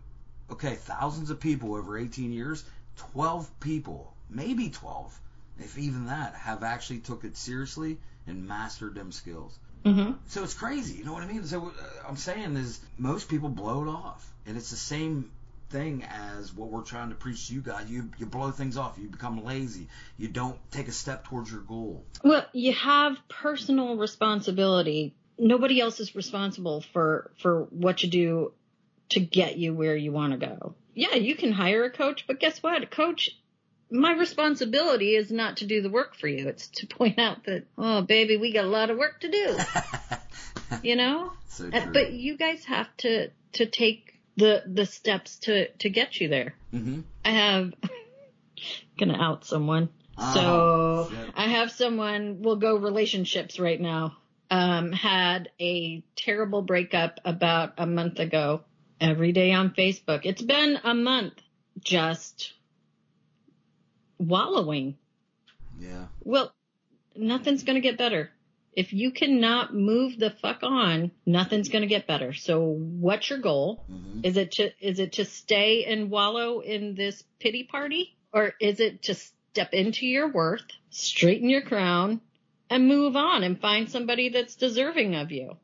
[0.52, 2.64] okay, thousands of people over 18 years,
[3.14, 5.20] 12 people, maybe 12,
[5.60, 9.58] if even that, have actually took it seriously and mastered them skills.
[9.86, 10.14] Mm-hmm.
[10.28, 10.98] So it's crazy.
[10.98, 11.44] You know what I mean?
[11.44, 15.32] So uh, I'm saying is most people blow it off, and it's the same
[15.70, 17.90] thing as what we're trying to preach to you guys.
[17.90, 18.98] You you blow things off.
[19.02, 19.88] You become lazy.
[20.18, 22.04] You don't take a step towards your goal.
[22.24, 25.16] Well, you have personal responsibility.
[25.40, 28.54] Nobody else is responsible for for what you do
[29.10, 30.76] to get you where you want to go.
[30.94, 32.84] Yeah, you can hire a coach, but guess what?
[32.84, 33.32] A coach
[33.92, 36.48] my responsibility is not to do the work for you.
[36.48, 39.58] It's to point out that, oh, baby, we got a lot of work to do.
[40.84, 41.34] you know?
[41.50, 41.70] So.
[41.70, 46.56] But you guys have to to take the the steps to to get you there.
[46.74, 47.02] mm-hmm.
[47.26, 47.74] I have
[49.00, 49.90] gonna out someone.
[50.18, 50.34] Oh,
[51.10, 51.34] so shit.
[51.36, 52.42] I have someone.
[52.42, 54.18] We'll go relationships right now.
[54.50, 58.62] Um, had a terrible breakup about a month ago.
[59.00, 60.22] Every day on Facebook.
[60.26, 61.34] It's been a month.
[61.80, 62.54] Just
[64.22, 64.98] wallowing.
[65.80, 66.06] Yeah.
[66.24, 66.54] Well,
[67.16, 68.32] nothing's going to get better.
[68.74, 72.34] If you cannot move the fuck on, nothing's going to get better.
[72.34, 73.84] So what's your goal?
[73.92, 74.22] Mm-hmm.
[74.24, 78.16] Is it to, is it to stay and wallow in this pity party?
[78.34, 82.22] Or is it to step into your worth, straighten your crown,
[82.70, 85.58] and move on and find somebody that's deserving of you?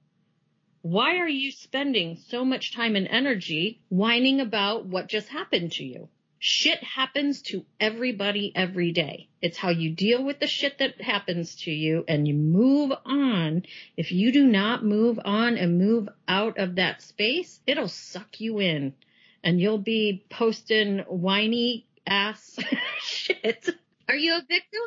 [0.81, 5.85] Why are you spending so much time and energy whining about what just happened to
[5.85, 6.09] you?
[6.39, 9.27] Shit happens to everybody every day.
[9.41, 13.63] It's how you deal with the shit that happens to you and you move on.
[13.95, 18.59] If you do not move on and move out of that space, it'll suck you
[18.59, 18.93] in
[19.43, 22.57] and you'll be posting whiny ass
[22.99, 23.69] shit.
[24.07, 24.81] Are you a victim?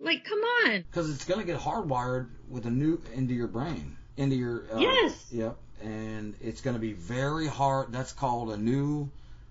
[0.00, 0.84] Like, come on.
[0.90, 4.64] Because it's gonna get hardwired with a new into your brain, into your.
[4.72, 5.26] Uh, Yes.
[5.30, 5.56] Yep.
[5.82, 7.92] And it's gonna be very hard.
[7.92, 9.10] That's called a new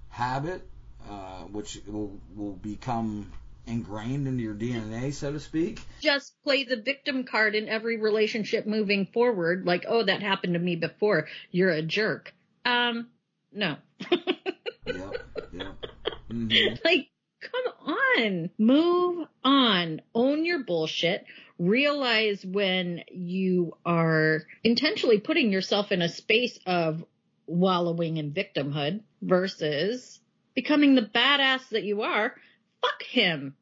[0.09, 0.67] habit,
[1.09, 3.31] uh, which will will become
[3.65, 5.79] ingrained into your DNA, so to speak.
[6.01, 10.59] just play the victim card in every relationship moving forward like oh that happened to
[10.59, 12.33] me before you're a jerk
[12.65, 13.07] um
[13.53, 13.77] no
[14.85, 15.17] Yep.
[15.53, 15.75] Yep.
[16.29, 16.47] hmm
[16.85, 17.07] like
[17.41, 21.25] come on move on own your bullshit
[21.57, 27.03] realize when you are intentionally putting yourself in a space of
[27.47, 30.19] wallowing in victimhood versus
[30.55, 32.35] becoming the badass that you are
[32.81, 33.55] fuck him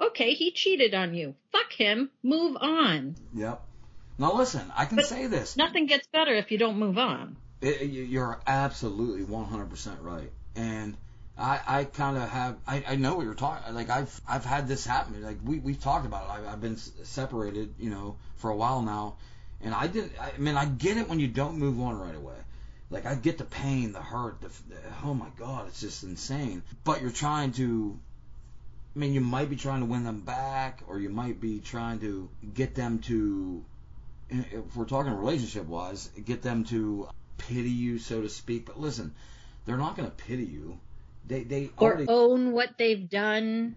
[0.00, 3.62] okay he cheated on you fuck him move on Yep.
[4.18, 5.56] Now listen, I can But say this.
[5.56, 7.36] nothing gets better if you don't move on.
[7.60, 10.30] It, you- you're absolutely 100% right.
[10.54, 10.96] And
[11.36, 14.68] I, I kind of have, I, I know what you're talking, like I've, I've had
[14.68, 15.22] this happen.
[15.22, 16.30] Like we, we've talked about it.
[16.40, 19.16] I've, I've been separated, you know, for a while now.
[19.60, 22.36] And I didn't, I mean, I get it when you don't move on right away.
[22.90, 26.62] Like I get the pain, the hurt, the, the oh my God, it's just insane.
[26.84, 27.98] But you're trying to,
[28.94, 31.98] I mean, you might be trying to win them back, or you might be trying
[32.00, 33.64] to get them to,
[34.28, 38.66] if we're talking relationship wise, get them to pity you, so to speak.
[38.66, 39.14] But listen,
[39.64, 40.78] they're not going to pity you.
[41.26, 43.74] They they Or already, own what they've done.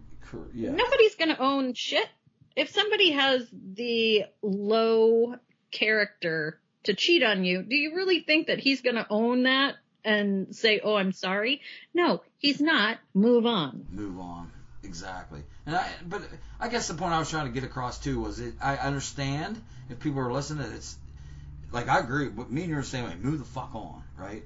[0.53, 0.69] yeah.
[0.71, 2.07] Nobody's going to own shit.
[2.55, 5.35] If somebody has the low
[5.71, 9.75] character to cheat on you, do you really think that he's going to own that
[10.03, 11.61] and say, oh, I'm sorry?
[11.93, 12.97] No, he's not.
[13.13, 13.85] Move on.
[13.91, 14.51] move on.
[14.83, 15.41] Exactly.
[15.65, 16.21] And I, but
[16.59, 18.55] I guess the point I was trying to get across too was it.
[18.61, 20.71] I understand if people are listening.
[20.71, 20.97] It's
[21.71, 22.29] like I agree.
[22.29, 23.15] But me and you're the same way.
[23.15, 24.43] Move the fuck on, right?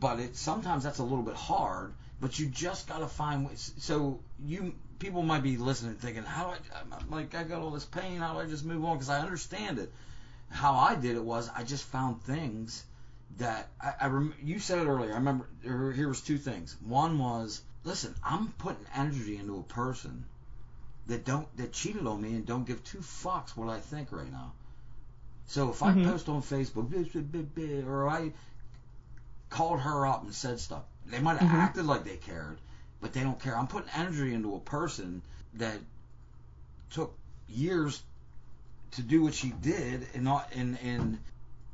[0.00, 1.92] But it sometimes that's a little bit hard.
[2.20, 3.72] But you just gotta find ways.
[3.78, 6.96] So you people might be listening, thinking, how do I?
[6.96, 8.18] I'm like I got all this pain.
[8.18, 8.96] How do I just move on?
[8.96, 9.92] Because I understand it.
[10.54, 12.82] How I did it was I just found things
[13.38, 15.12] that I, I rem- you said it earlier.
[15.12, 16.76] I remember there, here was two things.
[16.80, 20.24] One was listen, I'm putting energy into a person
[21.06, 24.30] that don't that cheated on me and don't give two fucks what I think right
[24.30, 24.52] now.
[25.48, 26.04] So if Mhm.
[26.04, 28.32] I post on Facebook or I
[29.50, 31.60] called her up and said stuff, they might have Mhm.
[31.60, 32.58] acted like they cared,
[33.00, 33.56] but they don't care.
[33.56, 35.22] I'm putting energy into a person
[35.54, 35.80] that
[36.90, 37.14] took
[37.48, 38.02] years
[38.96, 41.18] to do what she did and not and and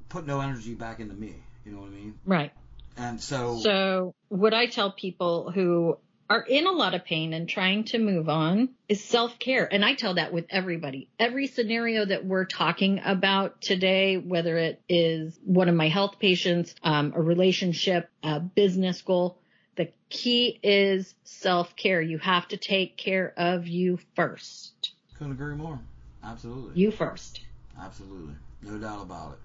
[0.09, 1.37] put no energy back into me.
[1.65, 2.19] You know what I mean?
[2.25, 2.53] Right.
[2.97, 5.97] And so, So what I tell people who
[6.29, 9.73] are in a lot of pain and trying to move on is self-care.
[9.73, 11.09] And I tell that with everybody.
[11.19, 16.75] Every scenario that we're talking about today, whether it is one of my health patients,
[16.85, 19.39] um, a relationship, a business goal,
[19.77, 22.01] the key is self-care.
[22.01, 24.93] You have to take care of you first.
[25.19, 25.81] couldn't agree more.
[26.23, 26.81] Absolutely.
[26.81, 27.41] You first.
[27.81, 28.35] Absolutely.
[28.63, 29.39] No doubt about it.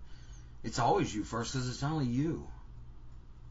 [0.68, 2.48] It's always you first because it's only you.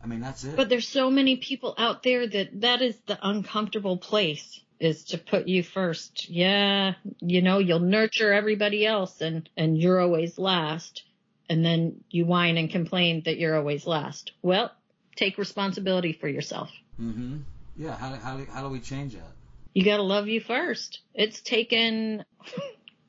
[0.03, 0.57] I mean, that's it.
[0.57, 5.19] But there's so many people out there that that is the uncomfortable place is to
[5.19, 6.29] put you first.
[6.29, 11.05] Yeah, you know, you'll nurture everybody else and and you're always last.
[11.49, 14.33] and then you whine and complain that you're always last.
[14.43, 14.71] Well,
[15.17, 16.71] take responsibility for yourself.
[17.01, 17.39] Mm-hmm.
[17.77, 17.97] Yeah.
[17.97, 19.33] How, how, how do we change that?
[19.75, 21.01] You got to love you first.
[21.15, 22.25] It's taken.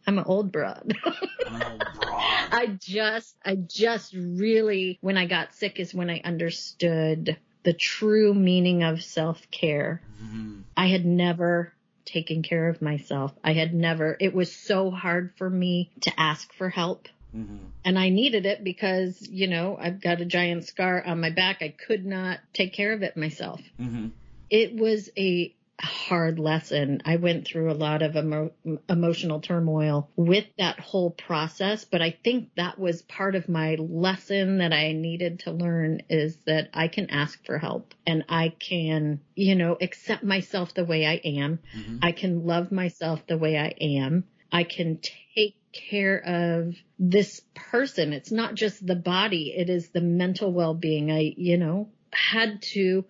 [0.08, 0.94] I'm an old broad.
[1.48, 2.50] I'm old broad.
[2.52, 8.34] I just, I just really, when I got sick is when I understood the true
[8.34, 10.02] meaning of self care.
[10.24, 10.62] Mm-hmm.
[10.78, 11.74] I had never
[12.06, 13.34] taken care of myself.
[13.44, 17.10] I had never, it was so hard for me to ask for help.
[17.36, 17.58] Mm-hmm.
[17.84, 21.58] And I needed it because, you know, I've got a giant scar on my back.
[21.62, 23.62] I could not take care of it myself.
[23.80, 24.10] Mm-hmm.
[24.50, 27.01] It was a hard lesson.
[27.05, 28.53] I went through a lot of emo-
[28.89, 34.59] emotional turmoil with that whole process, but I think that was part of my lesson
[34.59, 39.21] that I needed to learn is that I can ask for help and I can,
[39.35, 41.59] you know, accept myself the way I am.
[41.75, 41.97] Mm-hmm.
[42.01, 44.25] I can love myself the way I am.
[44.51, 44.99] I can
[45.35, 48.13] take care of this person.
[48.13, 49.53] It's not just the body.
[49.55, 51.11] It is the mental well-being.
[51.11, 53.03] I, you know, had to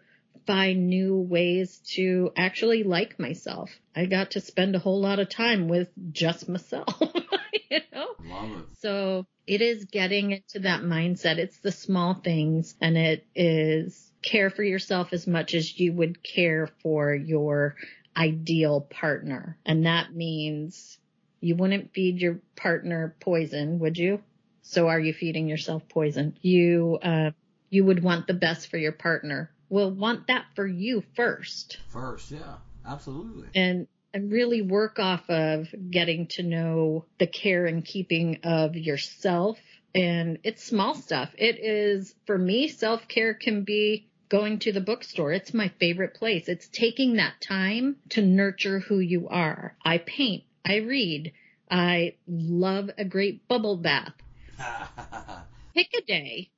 [0.46, 3.70] find new ways to actually like myself.
[3.96, 7.00] I got to spend a whole lot of time with just myself,
[7.70, 8.08] you know?
[8.24, 8.66] Love it.
[8.82, 11.38] So it is getting into that mindset.
[11.38, 16.24] It's the small things and it is care for yourself as much as you would
[16.24, 17.76] care for your
[18.18, 19.58] ideal partner.
[19.66, 20.98] And that means
[21.42, 24.22] you wouldn't feed your partner poison, would you?
[24.64, 26.38] So are you feeding yourself poison?
[26.42, 27.32] You, uh,
[27.70, 29.52] you would want the best for your partner.
[29.70, 31.78] Well, want that for you first.
[31.90, 33.48] First, yeah, absolutely.
[33.56, 39.60] and and really work off of getting to know the care and keeping of yourself.
[39.94, 41.34] And it's small stuff.
[41.38, 45.34] It is for me self-care can be going to the bookstore.
[45.34, 46.48] It's my favorite place.
[46.48, 49.76] It's taking that time to nurture who you are.
[49.84, 50.44] I paint.
[50.66, 51.34] I read.
[51.70, 54.14] I love a great bubble bath.
[55.76, 56.52] Pick a day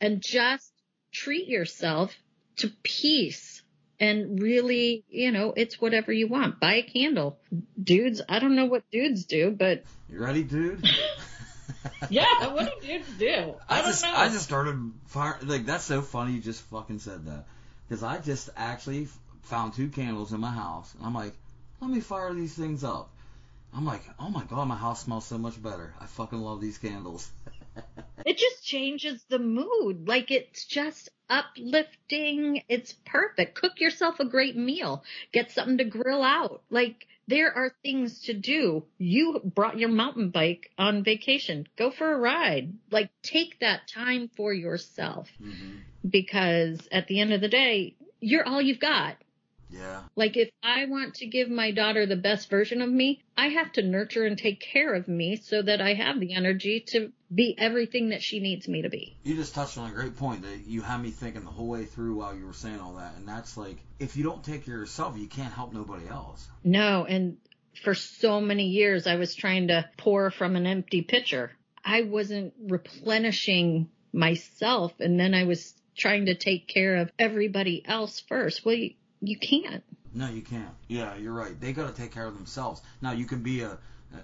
[0.00, 0.72] and just
[1.12, 2.14] treat yourself
[2.56, 3.62] to peace
[4.02, 6.58] and really, you know, it's whatever you want.
[6.58, 7.38] Buy a candle.
[7.80, 10.84] Dudes, I don't know what dudes do, but you ready, dude?
[12.10, 13.54] yeah, what do dudes do?
[13.68, 14.12] I, don't just know.
[14.12, 17.44] I just started fire like that's so funny you just fucking said that
[17.88, 19.06] because I just actually
[19.42, 21.34] found two candles in my house and I'm like
[21.80, 23.10] let me fire these things up.
[23.74, 25.94] I'm like oh my god my house smells so much better.
[26.00, 27.30] I fucking love these candles.
[28.26, 30.08] it just changes the mood.
[30.08, 32.62] Like it's just uplifting.
[32.68, 33.56] It's perfect.
[33.56, 35.02] Cook yourself a great meal.
[35.32, 36.62] Get something to grill out.
[36.70, 38.84] Like there are things to do.
[38.98, 41.66] You brought your mountain bike on vacation.
[41.76, 42.74] Go for a ride.
[42.90, 48.46] Like take that time for yourself hmm because at the end of the day, you're
[48.46, 49.16] all you've got.
[49.70, 50.02] Yeah.
[50.16, 53.72] Like if I want to give my daughter the best version of me, I have
[53.72, 57.54] to nurture and take care of me so that I have the energy to be
[57.58, 59.16] everything that she needs me to be.
[59.22, 61.84] You just touched on a great point that you had me thinking the whole way
[61.84, 64.74] through while you were saying all that, and that's like if you don't take care
[64.74, 66.46] of yourself, you can't help nobody else.
[66.64, 67.38] No, and
[67.82, 71.52] for so many years I was trying to pour from an empty pitcher.
[71.84, 78.20] I wasn't replenishing myself and then I was trying to take care of everybody else
[78.20, 78.64] first.
[78.64, 79.82] Well, you, you can't.
[80.14, 80.74] No, you can't.
[80.88, 81.58] Yeah, you're right.
[81.58, 82.82] They got to take care of themselves.
[83.00, 83.78] Now, you can be a,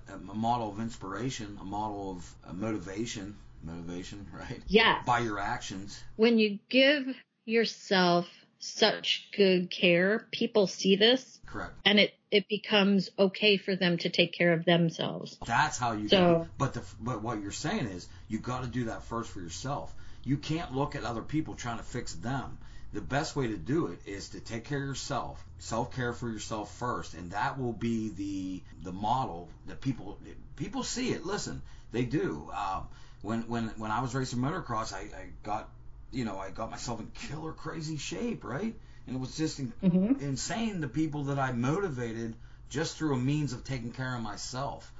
[0.09, 4.61] a, a model of inspiration, a model of uh, motivation, motivation, right?
[4.67, 5.05] Yes.
[5.07, 6.01] By your actions.
[6.17, 7.07] When you give
[7.45, 8.27] yourself
[8.59, 11.75] such good care, people see this Correct.
[11.85, 15.39] and it, it becomes okay for them to take care of themselves.
[15.47, 16.09] That's how you.
[16.09, 16.49] So- go.
[16.59, 19.95] But the but what you're saying is you got to do that first for yourself.
[20.25, 22.59] You can't look at other people trying to fix them.
[22.93, 26.29] The best way to do it is to take care of yourself, self care for
[26.29, 30.19] yourself first, and that will be the the model that people
[30.57, 31.25] people see it.
[31.27, 31.61] Listen,
[31.93, 32.51] they do.
[32.55, 32.89] Um,
[33.23, 35.69] when when when I was racing motocross, I, I got
[36.13, 38.75] you know I got myself in killer crazy shape, right?
[39.07, 40.21] And it was just in, Mhm.
[40.21, 42.35] insane the people that I motivated
[42.71, 44.91] just through a means of taking care of myself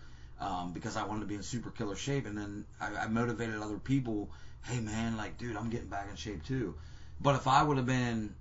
[0.41, 2.27] um, because I wanted to be in super killer shape.
[2.27, 4.31] And then I, I motivated other people.
[4.63, 6.75] Hey man, like dude, I'm getting back in shape too.
[7.21, 8.35] But if I would have been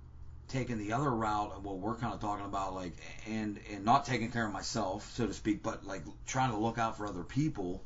[0.48, 2.94] taking the other route of what we're kind of talking about, like
[3.26, 6.78] and and not taking care of myself, so to speak, but like trying to look
[6.78, 7.82] out for other people.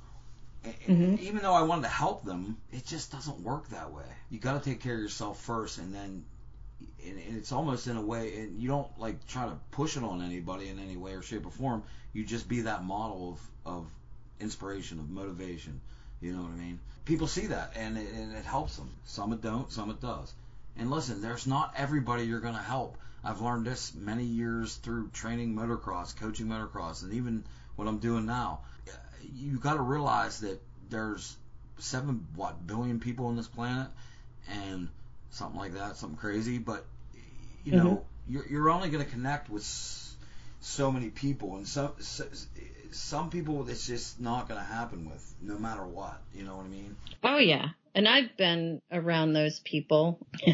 [0.87, 1.19] Mhm.
[1.19, 4.05] Even though I wanted to help them, it just doesn't work that way.
[4.31, 6.25] You got to take care of yourself first, and then
[7.05, 10.05] and, and it's almost in a way, and you don't like try to push it
[10.05, 11.83] on anybody in any way or shape or form.
[12.13, 13.87] You just be that model of of
[14.41, 15.81] inspiration, of motivation.
[16.21, 16.81] You know what I mean?
[17.05, 18.91] People see that, and it, and it helps them.
[19.05, 20.33] Some it don't, some it does.
[20.77, 22.97] And listen, there's not everybody you're going to help.
[23.25, 27.45] I've learned this many years through training motocross, coaching motocross, and even
[27.77, 28.61] what I'm doing now.
[29.35, 30.61] You got to realize that
[30.91, 31.37] there's
[31.79, 33.89] seven what billion people on this planet,
[34.49, 34.89] and
[35.31, 36.59] something like that, something crazy.
[36.59, 36.85] But
[37.65, 38.33] you know, mm-hmm.
[38.33, 39.65] you're you're only going to connect with
[40.61, 42.25] so many people, and some so,
[42.95, 46.21] some people it's just not going to happen with, no matter what.
[46.35, 46.97] You know what I mean?
[47.25, 47.69] Oh yeah.
[47.95, 50.27] And I've been around those people.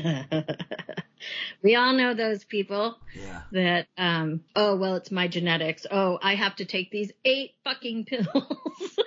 [1.62, 3.43] we all know those people Yeah.
[3.53, 5.86] that um oh well it's my genetics.
[5.91, 8.99] Oh, I have to take these eight fucking pills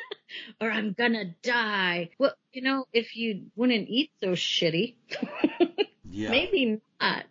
[0.60, 2.10] or I'm gonna die.
[2.20, 4.96] Well, you know, if you wouldn't eat so shitty,
[6.10, 6.30] Yeah.
[6.32, 7.26] maybe not.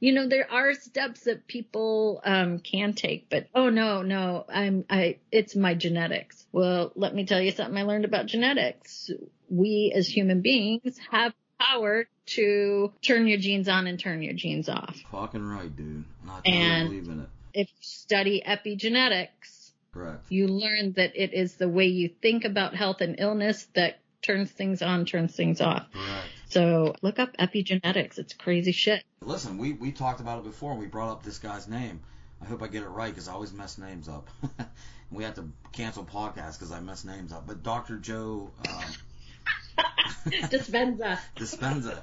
[0.00, 4.84] You know, there are steps that people um can take, but oh no, no, I'm
[4.90, 6.44] I it's my genetics.
[6.52, 9.10] Well, let me tell you something I learned about genetics.
[9.48, 14.68] We as human beings have power to turn your genes on and turn your genes
[14.68, 14.96] off.
[15.10, 16.04] Fucking right, dude.
[16.22, 17.28] And totally And- believe in it.
[17.54, 20.24] If you study epigenetics, Correct.
[20.30, 24.50] you learn that it is the way you think about health and illness that turns
[24.50, 25.86] things on, turns things off.
[25.92, 26.28] Correct.
[26.52, 28.18] So look up epigenetics.
[28.18, 29.02] It's crazy shit.
[29.22, 32.00] Listen, we, we talked about it before and we brought up this guy's name.
[32.42, 34.28] I hope I get it right because I always mess names up.
[35.10, 37.46] we had to cancel podcast because I mess names up.
[37.46, 37.96] But Dr.
[37.98, 39.84] Joe um,
[40.26, 41.18] Dispenza.
[41.36, 42.02] Dispenza,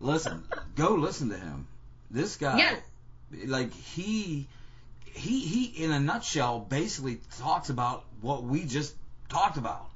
[0.00, 0.42] listen,
[0.74, 1.66] go listen to him.
[2.10, 2.82] This guy, Yes.
[3.46, 4.48] like he,
[5.04, 8.94] he, he, in a nutshell, basically talks about what we just
[9.28, 9.86] talked about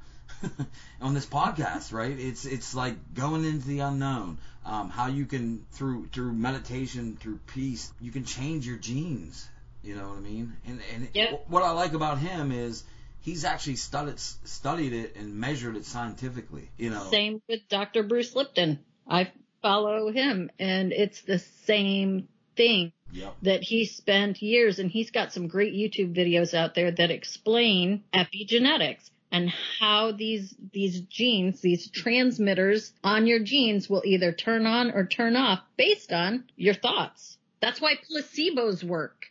[1.00, 2.18] on this podcast, right?
[2.18, 4.38] It's it's like going into the unknown.
[4.64, 9.48] Um, how you can through through meditation, through peace, you can change your genes.
[9.82, 10.56] You know what I mean?
[10.66, 11.46] And and Yep.
[11.48, 12.84] what I like about him is
[13.20, 16.68] he's actually studied studied it and measured it scientifically.
[16.76, 17.08] You know.
[17.10, 18.02] Same with Dr.
[18.02, 18.80] Bruce Lipton.
[19.06, 19.32] I
[19.62, 23.36] follow him and it's the same thing Yep.
[23.42, 28.04] that he spent years and he's got some great YouTube videos out there that explain
[28.12, 34.90] epigenetics and how these these genes, these transmitters on your genes will either turn on
[34.90, 37.38] or turn off based on your thoughts.
[37.60, 39.26] That's why placebos work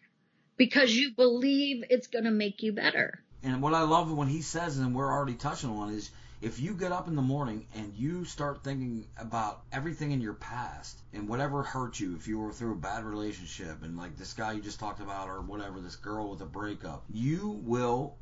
[0.57, 3.19] because you believe it's going to make you better.
[3.43, 6.09] And what I love when he says, and we're already touching on, is
[6.41, 10.33] if you get up in the morning and you start thinking about everything in your
[10.33, 14.33] past and whatever hurt you, if you were through a bad relationship and like this
[14.33, 18.17] guy you just talked about or whatever, this girl with a breakup, you will,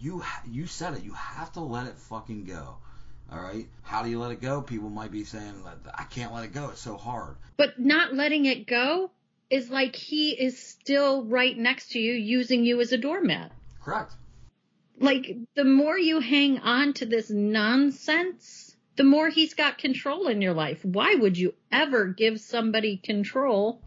[0.00, 2.76] you you said it, you have to let it fucking go.
[3.32, 3.66] All right.
[3.82, 4.60] How do you let it go?
[4.62, 5.54] People might be saying,
[5.96, 6.68] I can't let it go.
[6.70, 7.36] It's so hard.
[7.56, 9.10] But not letting it go
[9.50, 13.50] is like he is still right next to you using you as a doormat.
[13.82, 14.12] Correct.
[14.98, 20.40] like the more you hang on to this nonsense, the more he's got control in
[20.42, 20.84] your life.
[20.84, 23.80] Why would you ever give somebody control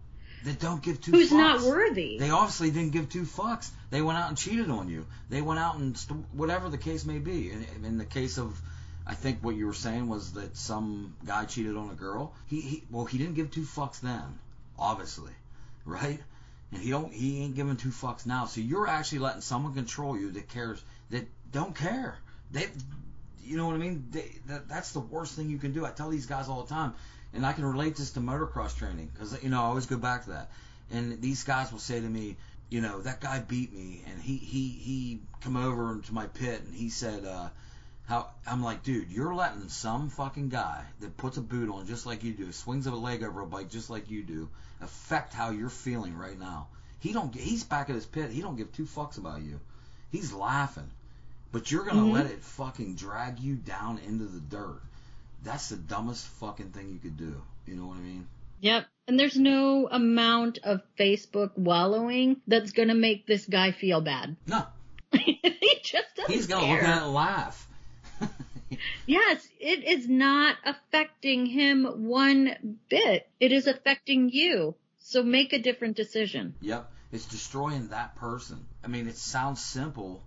[0.48, 1.38] They don't give two who's fucks.
[1.38, 2.18] not worthy?
[2.18, 3.70] They obviously didn't give two fucks.
[3.90, 5.06] They went out and cheated on you.
[5.30, 7.52] They went out and st- whatever the case may be.
[7.52, 8.58] In, in the case of,
[9.06, 12.34] I think what you were saying was that some guy cheated on a girl.
[12.46, 14.40] He, he well he didn't give two fucks then,
[14.80, 15.34] obviously,
[15.84, 16.20] right?
[16.72, 18.46] And he don't he ain't giving two fucks now.
[18.46, 22.20] So you're actually letting someone control you that cares that don't care.
[22.52, 22.68] They,
[23.48, 24.08] you know what I mean?
[24.12, 25.86] They, that, that's the worst thing you can do.
[25.86, 26.94] I tell these guys all the time,
[27.34, 30.26] and I can relate this to motocross training because you know I always go back
[30.26, 30.52] to that.
[30.92, 32.38] And these guys will say to me,
[32.70, 36.62] you know, that guy beat me, and he he he come over to my pit
[36.66, 37.50] and he said, uh,
[38.08, 42.06] how I'm like, dude, you're letting some fucking guy that puts a boot on just
[42.06, 44.50] like you do, swings a leg over a bike just like you do,
[44.82, 46.68] affect how you're feeling right now.
[47.00, 47.34] He don't.
[47.36, 48.32] He's back at his pit.
[48.32, 49.60] He don't give two fucks about you.
[50.12, 50.90] He's laughing,
[51.52, 52.14] but you're gonna Mhm.
[52.14, 54.82] let it fucking drag you down into the dirt.
[55.44, 57.42] That's the dumbest fucking thing you could do.
[57.66, 58.28] You know what I mean?
[58.62, 58.88] Yep.
[59.08, 64.36] And there's no amount of Facebook wallowing that's going to make this guy feel bad.
[64.48, 64.66] No,
[65.12, 65.40] he
[65.84, 66.76] just doesn't he's gonna care.
[66.82, 67.68] look at it and laugh.
[69.06, 73.30] Yes, it is not affecting him one bit.
[73.40, 74.76] It is affecting you.
[75.00, 76.54] So make a different decision.
[76.60, 78.66] Yep, it's destroying that person.
[78.84, 80.22] I mean, it sounds simple,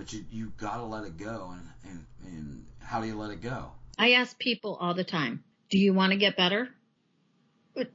[0.00, 1.52] but you you gotta let it go.
[1.52, 3.70] And and and how do you let it go?
[3.98, 6.70] I ask people all the time, do you want to get better?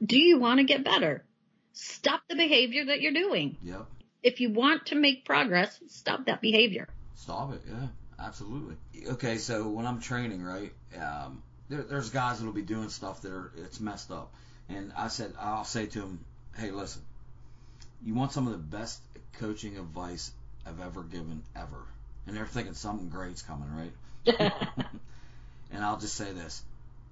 [0.04, 1.24] Do you want to get better?
[1.72, 3.56] Stop the behavior that you're doing.
[3.62, 3.86] Yep,
[4.22, 6.88] If you want to make progress, stop that behavior.
[7.16, 7.60] stop it.
[7.68, 7.88] Yeah,
[8.24, 8.76] absolutely.
[9.08, 13.32] Okay, so when I'm training, right, um, there, there's guys that'll be doing stuff that
[13.32, 14.32] are it's messed up,
[14.68, 16.20] and I said I'll say to them,
[16.56, 17.02] hey, listen,
[18.04, 19.00] you want some of the best
[19.40, 20.30] coaching advice
[20.66, 21.84] I've ever given ever,
[22.26, 23.92] and they're thinking something great's coming, right?
[25.72, 26.62] and I'll just say this,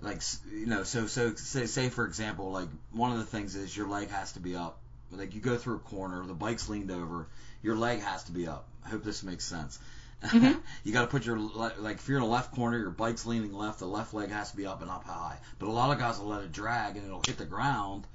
[0.01, 3.77] like you know, so so say say for example, like one of the things is
[3.77, 4.79] your leg has to be up.
[5.13, 7.27] Like you go through a corner, the bike's leaned over,
[7.63, 8.67] your leg has to be up.
[8.85, 9.79] I hope this makes sense.
[10.23, 10.61] Mhm.
[10.85, 13.27] you got to put your le- like if you're in a left corner, your bike's
[13.27, 15.39] leaning left, the left leg has to be up and up high.
[15.59, 18.07] But a lot of guys will let it drag and it'll hit the ground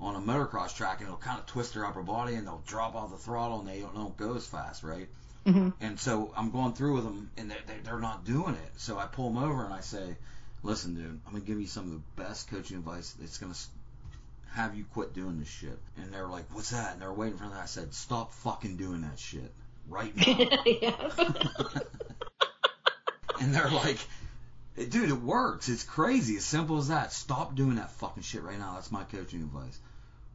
[0.00, 2.94] on a motocross track and it'll kind of twist their upper body and they'll drop
[2.94, 5.08] off the throttle and they don't, don't go as fast, right?
[5.48, 5.72] Mhm.
[5.80, 8.72] And so I'm going through with them, and they're, they're, they're not doing it.
[8.76, 10.16] So I pull them over and I say,
[10.62, 13.54] "Listen, dude, I'm gonna give you some of the best coaching advice that's gonna
[14.52, 17.48] have you quit doing this shit." And they're like, "What's that?" And they're waiting for
[17.48, 17.62] that.
[17.62, 19.52] I said, "Stop fucking doing that shit
[19.88, 20.24] right now."
[23.40, 23.98] and they're like,
[24.76, 25.68] "Dude, it works.
[25.70, 26.36] It's crazy.
[26.36, 27.12] As simple as that.
[27.12, 28.74] Stop doing that fucking shit right now.
[28.74, 29.78] That's my coaching advice."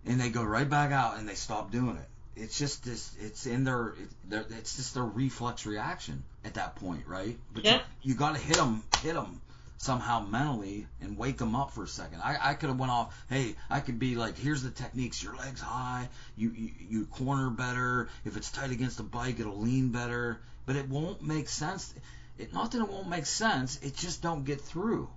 [0.05, 2.09] And they go right back out and they stop doing it.
[2.35, 3.15] It's just this.
[3.21, 3.93] It's in their.
[4.27, 7.37] Their it's just their reflex reaction at that point, right?
[7.53, 7.81] But Yeah.
[8.01, 9.39] you, you got to hit them, hit them
[9.77, 12.21] somehow mentally and wake them up for a second.
[12.23, 13.13] I, I could have went off.
[13.29, 15.21] Hey, I could be like, here's the techniques.
[15.21, 16.07] Your legs high.
[16.37, 18.09] You, you you corner better.
[18.25, 20.39] If it's tight against the bike, it'll lean better.
[20.65, 21.93] But it won't make sense.
[22.39, 23.79] It not that it won't make sense.
[23.83, 25.09] It just don't get through,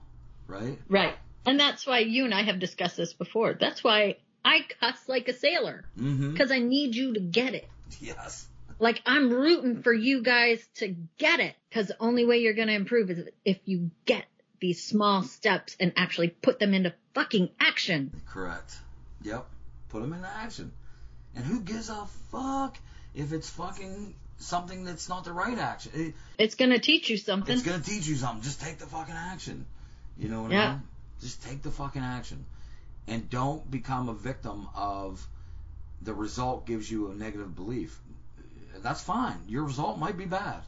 [0.49, 0.79] right?
[0.89, 1.15] Right.
[1.47, 3.55] And that's why you and I have discussed this before.
[3.59, 4.17] That's why
[4.47, 6.33] I cuss like a sailor Mm-hmm.
[6.33, 7.69] because I need you to get it.
[8.01, 8.47] Yes.
[8.79, 12.69] Like I'm rooting for you guys to get it because the only way you're going
[12.69, 14.25] to improve is if you get
[14.61, 18.11] these small steps and actually put them into fucking action.
[18.29, 18.77] Correct.
[19.23, 19.47] Yep.
[19.89, 20.73] Put them into action.
[21.35, 22.77] And who gives a fuck
[23.15, 25.93] if it's fucking something that's not the right action?
[25.95, 27.55] It, It's going to teach you something.
[27.55, 28.43] it's gonna teach you something.
[28.43, 29.67] Just take the fucking action.
[30.19, 30.71] You know what I Yeah.
[30.73, 30.83] mean?
[31.21, 32.45] Just take the fucking action.
[33.09, 35.27] And don't become a victim of
[36.03, 37.99] the result gives you a negative belief.
[38.83, 39.39] That's fine.
[39.49, 40.63] Your result might be bad.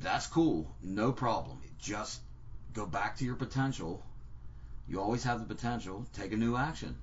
[0.00, 0.70] That's cool.
[0.82, 1.58] No problem.
[1.80, 2.20] Just
[2.72, 4.02] go back to your potential.
[4.88, 6.06] You always have the potential.
[6.14, 6.96] Take a new action.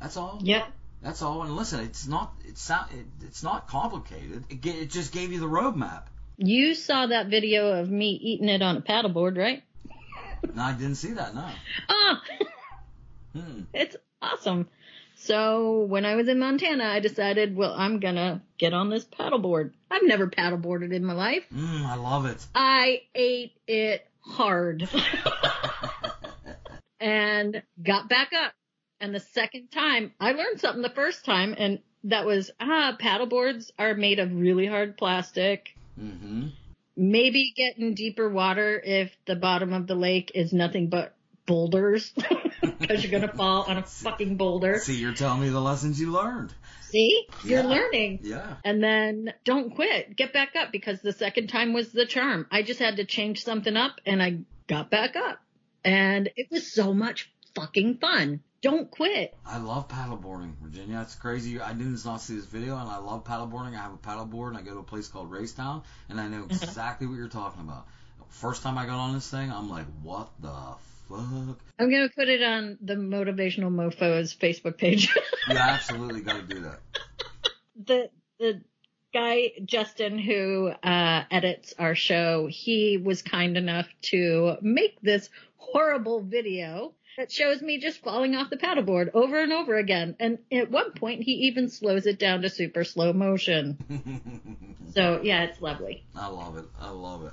[0.00, 0.40] That's all.
[0.42, 0.64] Yep.
[1.02, 1.42] That's all.
[1.42, 2.90] And listen, it's not it's not
[3.22, 4.44] it's not complicated.
[4.48, 6.04] It, it just gave you the roadmap.
[6.38, 9.62] You saw that video of me eating it on a paddleboard, right?
[10.54, 11.34] No, I didn't see that.
[11.34, 11.48] No.
[11.88, 12.16] Oh,
[13.36, 13.62] Hmm.
[13.74, 14.68] it's awesome.
[15.16, 19.72] So when I was in Montana, I decided, well, I'm gonna get on this paddleboard.
[19.90, 21.44] I've never paddleboarded in my life.
[21.52, 22.44] Mm, I love it.
[22.54, 24.88] I ate it hard
[27.00, 28.52] and got back up.
[29.00, 33.70] And the second time, I learned something the first time, and that was, ah, paddleboards
[33.78, 35.74] are made of really hard plastic.
[35.98, 36.48] hmm
[36.98, 41.14] Maybe get in deeper water if the bottom of the lake is nothing but
[41.44, 42.10] boulders,
[42.78, 44.78] because you're gonna fall on a fucking boulder.
[44.78, 46.52] See, you're telling me the lessons you learned.
[46.82, 47.66] See, you're Yeah.
[47.68, 48.20] learning.
[48.22, 48.56] Yeah.
[48.64, 50.16] And then don't quit.
[50.16, 52.46] Get back up because the second time was the charm.
[52.50, 55.40] I just had to change something up and I got back up.
[55.84, 58.40] And it was so much fucking fun.
[58.62, 59.34] Don't quit.
[59.44, 61.00] I love paddleboarding, Virginia.
[61.02, 61.60] It's crazy.
[61.60, 63.74] I did not see this video, and I love paddleboarding.
[63.74, 66.44] I have a paddleboard, and I go to a place called Racetown, and I know
[66.44, 66.54] Mm-hmm.
[66.64, 67.86] exactly what you're talking about.
[68.28, 70.52] First time I got on this thing, I'm like, what the
[71.08, 71.58] fuck?
[71.78, 75.14] I'm going to put it on the Motivational Mofos Facebook page.
[75.48, 76.80] You absolutely got to do that.
[77.86, 78.62] the, the
[79.14, 86.20] guy, Justin, who, uh, edits our show, he was kind enough to make this horrible
[86.20, 90.16] video that shows me just falling off the paddleboard over and over again.
[90.18, 93.78] And at one point, he even slows it down to super slow motion.
[94.96, 96.04] So yeah, it's lovely.
[96.14, 96.64] I love it.
[96.80, 97.32] I love it.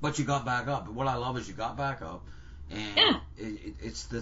[0.00, 0.88] But you got back up.
[0.88, 2.24] What I love is you got back up,
[2.70, 3.20] and Yeah.
[3.38, 4.18] it, it, it's the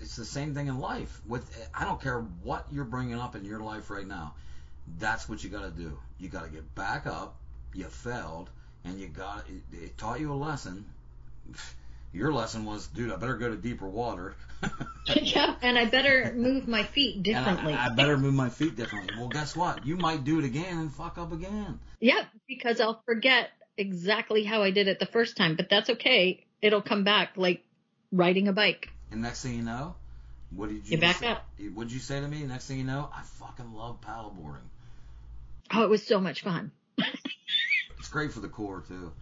[0.00, 1.20] it's the same thing in life.
[1.26, 1.44] With
[1.74, 4.34] I don't care what you're bringing up in your life right now.
[4.98, 5.98] That's what you got to do.
[6.18, 7.36] You got to get back up.
[7.74, 8.50] You failed,
[8.84, 10.84] and you got it, it taught you a lesson.
[12.12, 14.36] Your lesson was, dude, I better go to deeper water.
[15.16, 17.72] yeah, and I better move my feet differently.
[17.74, 19.10] I, I better move my feet differently.
[19.18, 19.84] Well, guess what?
[19.84, 21.80] You might do it again and fuck up again.
[22.00, 26.43] yeah, because I'll forget exactly how I did it the first time, but that's okay.
[26.64, 27.62] It'll come back like
[28.10, 28.88] riding a bike.
[29.12, 29.94] And next thing you know,
[30.50, 31.28] what did you Get back say?
[31.28, 31.44] up.
[31.74, 32.42] What'd you say to me?
[32.44, 34.66] Next thing you know, I fucking love paddleboarding.
[35.72, 36.72] Oh, it was so much fun.
[37.98, 39.12] It's great for the core too.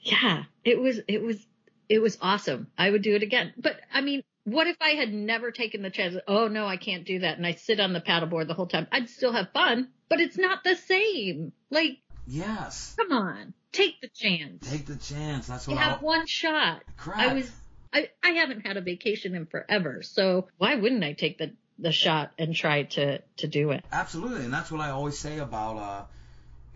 [0.00, 1.44] Yeah, it was, it was,
[1.88, 2.68] it was awesome.
[2.78, 3.52] I would do it again.
[3.56, 6.14] But I mean, what if I had never taken the chance?
[6.28, 7.38] Oh no, I can't do that.
[7.38, 8.86] And I sit on the paddleboard the whole time.
[8.92, 11.52] I'd still have fun, but it's not the same.
[11.70, 12.94] Like, Yes.
[12.96, 14.70] come on, take the chance.
[14.70, 15.46] Take the chance.
[15.46, 16.82] That's You what have I have one shot.
[16.96, 17.20] correct.
[17.20, 17.50] I was,
[17.92, 20.02] I, I haven't had a vacation in forever.
[20.02, 23.84] So why wouldn't I take the, the shot and try to, to do it?
[23.92, 26.04] Absolutely, and that's what I always say about uh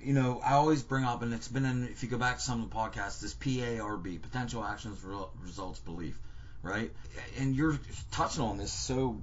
[0.01, 2.43] you know, I always bring up, and it's been in, if you go back to
[2.43, 6.17] some of the podcasts, this PARB, potential actions, Re- results, belief,
[6.63, 6.93] right?
[7.39, 7.79] And you're
[8.13, 9.21] touching on this so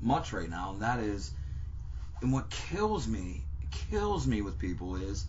[0.00, 1.32] much right now, and that is,
[2.20, 3.42] and what kills me,
[3.90, 5.24] kills me with people is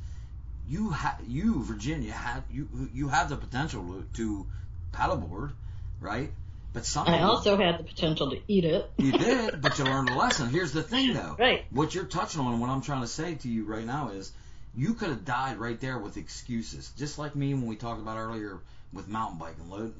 [0.67, 4.47] you ha- you Virginia had you you have the potential to,
[4.93, 5.51] paddleboard,
[5.99, 6.31] right?
[6.73, 8.89] But some I also had the potential to eat it.
[8.97, 10.49] you did, but you learned a lesson.
[10.49, 11.35] Here's the thing, though.
[11.37, 11.65] Right.
[11.69, 14.31] What you're touching on, and what I'm trying to say to you right now is,
[14.75, 18.17] you could have died right there with excuses, just like me when we talked about
[18.17, 18.59] earlier
[18.91, 19.69] with mountain biking.
[19.69, 19.93] Load.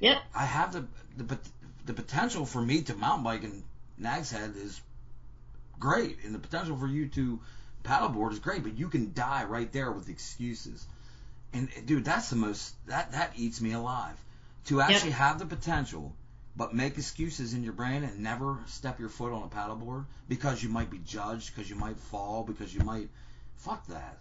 [0.00, 0.18] Yep.
[0.34, 0.86] I have the
[1.22, 1.38] the
[1.84, 3.62] the potential for me to mountain bike in
[3.98, 4.80] Nag's Head is
[5.78, 7.40] great, and the potential for you to
[7.82, 10.86] paddleboard is great, but you can die right there with excuses.
[11.52, 14.16] And dude, that's the most that that eats me alive.
[14.66, 16.14] To actually have the potential,
[16.56, 20.62] but make excuses in your brain and never step your foot on a paddleboard because
[20.62, 23.08] you might be judged, because you might fall, because you might
[23.56, 24.18] fuck that.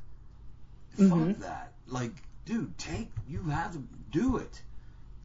[0.97, 1.27] Mhm.
[1.27, 1.73] Fuck that.
[1.87, 2.11] Like,
[2.45, 4.61] dude, take you have to do it.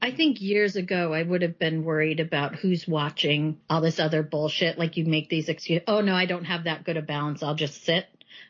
[0.02, 4.22] I think years ago I would have been worried about who's watching all this other
[4.22, 4.78] bullshit.
[4.78, 5.84] Like you make these excuses.
[5.88, 7.42] Oh no, I don't have that good a balance.
[7.42, 8.06] I'll just sit.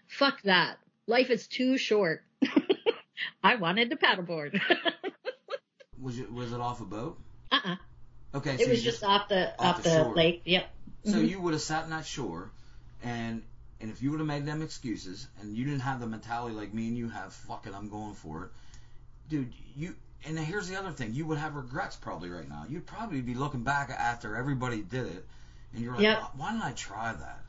[0.08, 0.78] Fuck that.
[1.06, 2.22] Life is too short.
[3.42, 4.60] I wanted to paddleboard.
[6.00, 7.18] Was it was it off a boat?
[7.50, 7.76] uh-uh.
[8.34, 10.42] Okay, It so was just off the off off, the the, lake.
[10.44, 10.70] Yep.
[11.04, 11.28] So Mhm.
[11.28, 12.50] you would have sat in that shore,
[13.02, 13.42] and
[13.80, 16.72] and if you would have made them excuses, and you didn't have the mentality like
[16.74, 18.50] me and you have, fuck it, I'm going for it,
[19.30, 19.52] dude.
[19.74, 19.94] You
[20.26, 22.66] and here's the other thing, you would have regrets probably right now.
[22.68, 25.26] You'd probably be looking back after everybody did it,
[25.72, 26.18] and you're like, Yep.
[26.18, 27.40] why, why didn't I try that?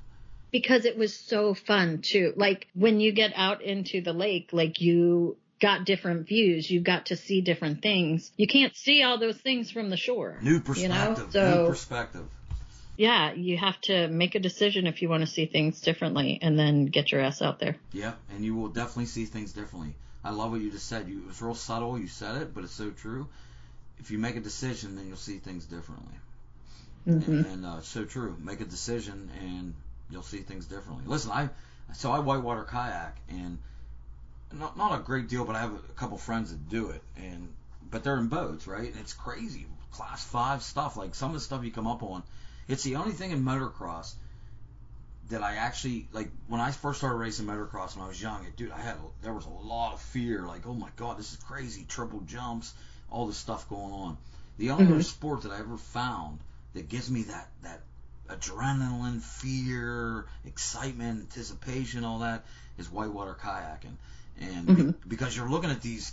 [0.57, 2.33] Because it was so fun too.
[2.35, 7.07] Like when you get out into the lake, like you got different views, you got
[7.07, 8.31] to see different things.
[8.37, 10.39] You can't see all those things from the shore.
[10.41, 11.31] New perspective.
[11.33, 11.51] You know?
[11.51, 12.25] So new perspective.
[12.97, 16.57] yeah, you have to make a decision if you want to see things differently and
[16.57, 17.75] then get your ass out there.
[17.93, 19.93] Yeah, and you will definitely see things differently.
[20.23, 21.07] I love what you just said.
[21.07, 21.99] You, it was real subtle.
[21.99, 23.27] You said it, but it's so true.
[23.99, 26.17] If you make a decision, then you'll see things differently.
[27.05, 28.35] hmm and uh, so true.
[28.39, 29.75] Make a decision, and
[30.09, 31.05] you'll see things differently.
[31.05, 31.49] Listen, I
[31.93, 33.57] so I whitewater kayak, and
[34.53, 37.53] not not a great deal, but I have a couple friends that do it, and
[37.89, 38.89] but they're in boats, right?
[38.91, 40.97] And it's crazy, class five stuff.
[40.97, 42.23] Like some of the stuff you come up on,
[42.67, 44.13] it's the only thing in motocross
[45.29, 46.29] that I actually like.
[46.47, 49.33] When I first started racing motocross when I was young, it, dude, I had there
[49.33, 50.45] was a lot of fear.
[50.45, 52.73] Like, oh my god, this is crazy, triple jumps,
[53.09, 54.17] all this stuff going on.
[54.57, 55.03] The only other Mhm.
[55.03, 56.39] sport that I ever found
[56.73, 57.81] that gives me that that
[58.29, 62.43] adrenaline, fear, excitement, anticipation, all that
[62.77, 63.95] is whitewater kayaking.
[64.39, 64.93] And Mhm.
[65.07, 66.11] because you're looking at these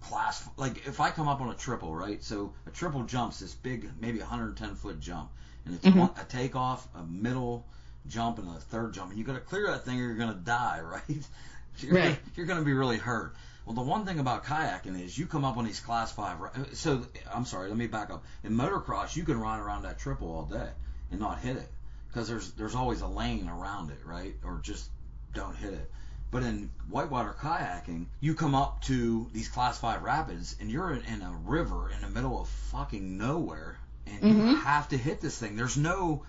[0.00, 2.22] class, like if I come up on a triple, right?
[2.22, 5.30] So a triple jump's this big, maybe 110 foot jump,
[5.64, 5.96] and it's Mhm.
[5.96, 7.64] one, a takeoff, a middle
[8.06, 10.34] jump, and a third jump, and you got to clear that thing or you're gonna
[10.34, 11.26] die, right?
[11.78, 12.20] You're, Right.
[12.36, 13.34] You're gonna be really hurt.
[13.64, 16.36] Well, the one thing about kayaking is you come up on these class five.
[16.74, 18.22] So I'm sorry, let me back up.
[18.44, 20.68] In motocross, you can ride around that triple all day
[21.14, 21.70] and not hit it
[22.08, 24.34] because there's there's always a lane around it, right?
[24.44, 24.88] Or just
[25.34, 25.90] don't hit it.
[26.30, 31.02] But in whitewater kayaking, you come up to these class five rapids and you're in,
[31.04, 34.56] in a river in the middle of fucking nowhere, and you Mhm.
[34.64, 35.56] have to hit this thing.
[35.56, 36.24] There's no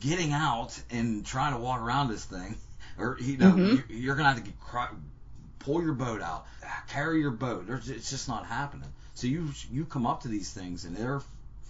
[0.00, 2.56] getting out and trying to walk around this thing,
[2.98, 3.76] or you know, Mhm.
[3.88, 4.88] you, you're gonna have to get, cry,
[5.60, 6.46] pull your boat out,
[6.88, 7.66] carry your boat.
[7.66, 8.88] There's, it's just not happening.
[9.14, 11.20] So you you come up to these things and they're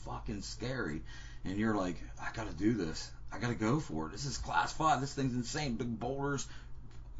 [0.04, 1.02] fucking scary,
[1.46, 3.10] and you're like, I gotta do this.
[3.32, 4.12] I gotta go for it.
[4.12, 5.00] This is class five.
[5.00, 5.74] This thing's insane.
[5.76, 6.46] Big boulders.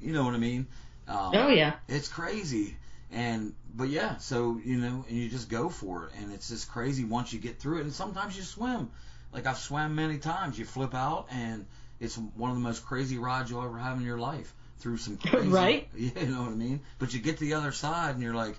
[0.01, 0.67] You know what I mean?
[1.09, 1.75] Um, Oh yeah.
[1.89, 2.77] it's crazy
[3.13, 6.69] and but yeah so you know and you just go for it and it's just
[6.69, 8.91] crazy once you get through it and sometimes you swim
[9.33, 11.65] like i've swam many times you flip out and
[12.01, 15.17] it's one of the most crazy rides you'll ever have in your life through some
[15.25, 15.87] crazy Right.
[15.97, 18.35] yeah you know what i mean but you get to the other side and you're
[18.35, 18.57] like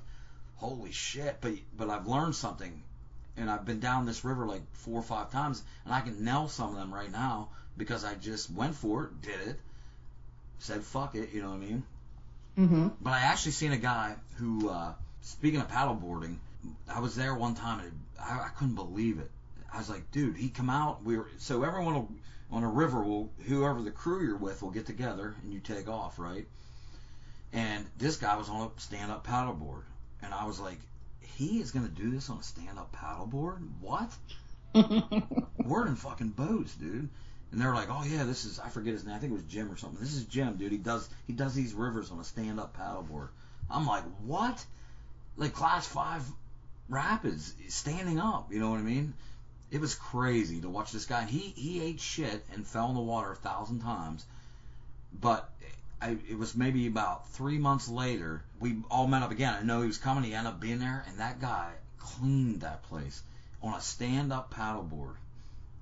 [0.55, 2.81] holy shit but but i've learned something
[3.37, 6.47] and i've been down this river like four or five times and i can nail
[6.47, 9.59] some of them right now because i just went for it did it
[10.59, 11.83] said fuck it you know what i mean
[12.55, 16.37] hmm but I actually seen a guy who, uh, speaking of paddleboarding,
[16.89, 19.29] I was there one time and it, I, I couldn't believe it.
[19.71, 21.03] I was like, dude, he come out.
[21.03, 22.09] We were so everyone will,
[22.51, 25.87] on a river will whoever the crew you're with will get together and you take
[25.87, 26.47] off, right?
[27.53, 29.83] And this guy was on a stand-up paddleboard,
[30.21, 30.79] and I was like,
[31.21, 33.67] he is gonna do this on a stand-up paddleboard?
[33.81, 34.11] What?
[35.63, 37.09] We're in fucking boats, dude.
[37.51, 39.15] And they're like, oh yeah, this is I forget his name.
[39.15, 39.99] I think it was Jim or something.
[39.99, 40.71] This is Jim, dude.
[40.71, 43.29] He does he does these rivers on a stand up paddleboard.
[43.69, 44.65] I'm like, what?
[45.37, 46.23] Like class five
[46.89, 48.51] rapids, standing up.
[48.51, 49.13] You know what I mean?
[49.71, 51.25] It was crazy to watch this guy.
[51.25, 54.25] He he ate shit and fell in the water a thousand times.
[55.19, 55.49] But
[56.01, 58.43] I, it was maybe about three months later.
[58.59, 59.53] We all met up again.
[59.53, 60.23] I know he was coming.
[60.23, 63.21] He ended up being there, and that guy cleaned that place
[63.63, 65.15] on a stand-up paddleboard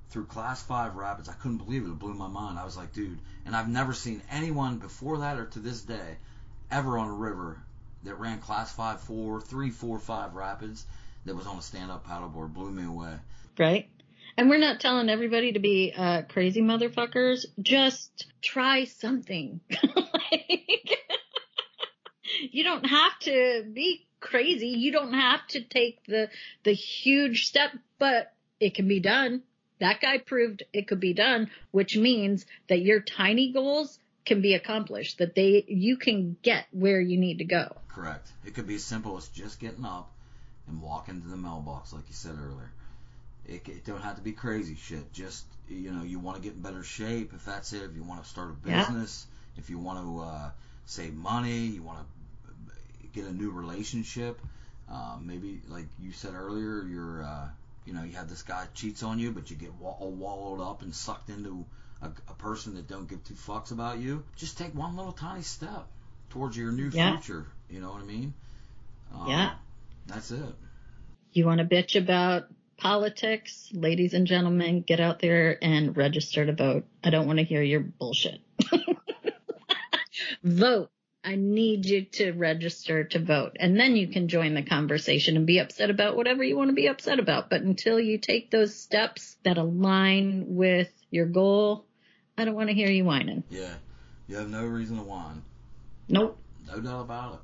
[0.09, 1.27] through class five rapids.
[1.27, 1.89] I couldn't believe it.
[1.89, 2.57] It blew my mind.
[2.57, 6.17] I was like, dude, and I've never seen anyone before that or to this day
[6.71, 7.61] ever on a river
[8.03, 10.85] that ran class five, four, three, four, five rapids
[11.25, 13.15] that was on a stand-up paddleboard blew me away.
[13.57, 13.89] Right.
[14.37, 17.45] And we're not telling everybody to be uh, crazy motherfuckers.
[17.61, 19.61] Just try something.
[19.95, 20.99] like,
[22.51, 24.69] you don't have to be crazy.
[24.69, 26.29] You don't have to take the
[26.63, 29.43] the huge step, but it can be done.
[29.79, 34.53] That guy proved it could be done, which means that your tiny goals can be
[34.53, 37.75] accomplished, that they you can get where you need to go.
[37.87, 38.27] Correct.
[38.45, 40.11] It could be as simple as just getting up
[40.67, 42.71] and walking to the mailbox, like you said earlier.
[43.47, 45.11] It, it don't have to be crazy shit.
[45.13, 47.83] Just you know, you want to get in better shape if that's it.
[47.83, 48.87] If you want to start a Yeah.
[48.87, 49.27] business,
[49.57, 50.51] if you want to uh,
[50.85, 54.41] save money, you want to get a new relationship.
[54.89, 57.47] Uh, maybe like you said earlier, you're uh,
[57.85, 60.81] you know you have this guy cheats on you, but you get all wallowed up
[60.81, 61.65] and sucked into
[62.01, 64.23] a, a person that don't give two fucks about you.
[64.35, 65.87] Just take one little tiny step
[66.29, 67.17] towards your new Yeah.
[67.17, 67.45] future.
[67.69, 68.33] You know what I mean?
[69.13, 69.53] Um, Yeah.
[70.07, 70.55] That's it.
[71.33, 72.45] You want to bitch about
[72.77, 73.69] politics?
[73.73, 76.85] Ladies and gentlemen, get out there and register to vote.
[77.03, 78.41] I don't want to hear your bullshit.
[80.43, 80.89] vote.
[81.23, 83.57] I need you to register to vote.
[83.59, 86.75] And then you can join the conversation and be upset about whatever you want to
[86.75, 87.49] be upset about.
[87.49, 91.85] But until you take those steps that align with your goal,
[92.37, 93.43] I don't want to hear you whining.
[93.49, 93.73] Yeah.
[94.27, 95.41] You have no reason to whine.
[96.07, 96.37] Nope.
[96.67, 97.39] No doubt about it.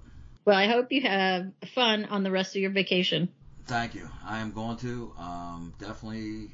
[0.45, 3.29] Well, I hope you have fun on the rest of your vacation.
[3.65, 4.09] Thank you.
[4.25, 5.13] I am going to.
[5.17, 6.49] Um, definitely,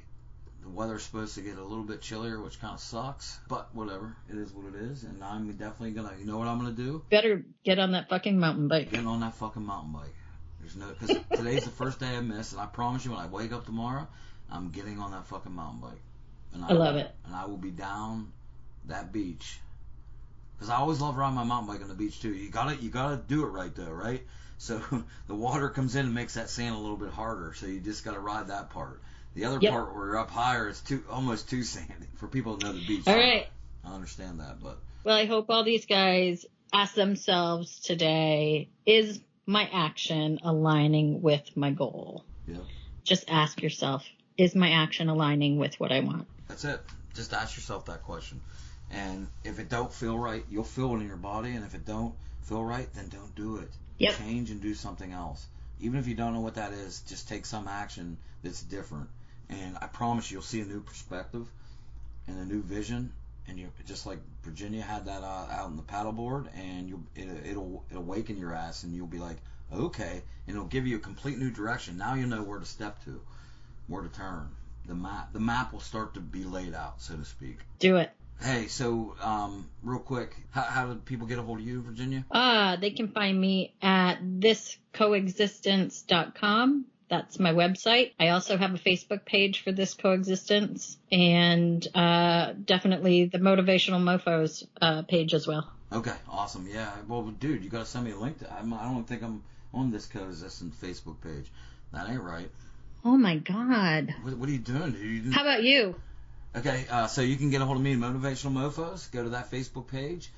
[0.62, 3.39] the weather's supposed to get a little bit chillier, which kind of sucks.
[3.47, 5.03] But whatever, it is what it is.
[5.03, 6.14] And I'm definitely gonna.
[6.20, 7.03] You know what I'm gonna do?
[7.10, 8.91] Better get on that fucking mountain bike.
[8.91, 10.16] Getting on that fucking mountain bike.
[10.60, 13.28] There's no because today's the first day I missed, and I promise you, when I
[13.28, 14.08] wake up tomorrow,
[14.51, 16.01] I'm getting on that fucking mountain bike.
[16.53, 17.14] And I love it.
[17.26, 18.32] And I will be down
[18.86, 19.60] that beach.
[20.55, 22.34] Because I always love riding my mountain bike on the beach too.
[22.34, 24.26] You gotta you gotta do it right though, right?
[24.58, 24.82] So
[25.28, 27.53] the water comes in and makes that sand a little bit harder.
[27.55, 29.01] So you just gotta ride that part.
[29.36, 29.72] The other Yep.
[29.72, 32.80] part where you're up higher is too almost too sandy for people to know the
[32.80, 33.08] beach.
[33.08, 33.47] All right.
[33.86, 39.70] I understand that, but Well, I hope all these guys ask themselves today, is my
[39.72, 42.26] action aligning with my goal?
[42.47, 42.58] yeah,
[43.05, 44.05] Just ask yourself,
[44.38, 46.28] is my action aligning with what I want?
[46.47, 46.82] that's it.
[47.14, 48.41] Just ask yourself that question.
[48.91, 51.51] And if it don't feel right, you'll feel it in your body.
[51.51, 53.70] And if it don't feel right, then don't do it.
[53.98, 54.16] Yep.
[54.18, 55.45] Change and do something else.
[55.80, 59.10] Even if you don't know what that is, just take some action that's different.
[59.50, 61.48] And I promise you'll see a new perspective
[62.28, 63.14] and a new vision.
[63.48, 67.30] And you just like Virginia had that uh, out in the paddleboard, and you it,
[67.50, 69.38] it'll it'll awaken your ass, and you'll be like,
[69.74, 71.98] okay, and it'll give you a complete new direction.
[71.98, 73.22] Now you know where to step to,
[73.88, 74.50] where to turn.
[74.86, 77.60] The map the map will start to be laid out, so to speak.
[77.80, 78.12] Do it.
[78.42, 82.24] Hey, so um, real quick, how, how do people get a hold of you, Virginia?
[82.32, 86.86] Ah, they can find me at thiscoexistence.com.
[87.10, 88.12] That's my website.
[88.20, 94.68] I also have a Facebook page for this coexistence and uh, definitely the motivational mofos
[94.82, 95.72] uh, page as well.
[95.92, 96.68] Okay, awesome.
[96.70, 98.54] Yeah, well, dude, you gotta send me a link to.
[98.54, 99.42] I'm, I don't think I'm
[99.74, 101.50] on this coexistence Facebook page.
[101.94, 102.52] That ain't right.
[103.06, 104.14] Oh my God.
[104.22, 105.34] What, what are you doing, dude?
[105.34, 105.96] How about you?
[106.58, 109.12] Okay, uh, so you can get a hold of me at Motivational Mofos.
[109.12, 110.32] Go to that Facebook page.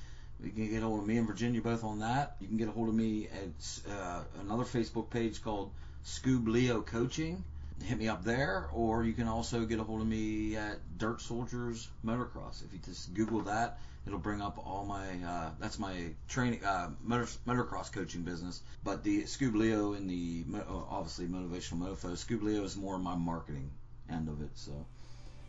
[0.44, 2.36] You can get a hold of me and Virginia both on that.
[2.40, 5.70] You can get a hold of me at uh, another Facebook page called
[6.04, 7.42] Scoob Leo Coaching.
[7.84, 11.22] Hit me up there, or you can also get a hold of me at Dirt
[11.22, 12.62] Soldiers Motocross.
[12.62, 15.06] If you just Google that, it'll bring up all my.
[15.26, 18.60] Uh, that's my training uh, motor, motocross coaching business.
[18.84, 22.10] But the Scoob Leo and the obviously motivational mofo.
[22.10, 23.70] Scoob Leo is more my marketing
[24.10, 24.50] end of it.
[24.54, 24.72] So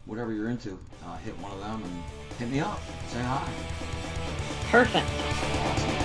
[0.06, 2.04] whatever you're into, uh, hit one of them and
[2.38, 2.80] hit me up.
[3.08, 3.48] Say hi.
[4.72, 5.08] Perfect.
[5.08, 6.01] People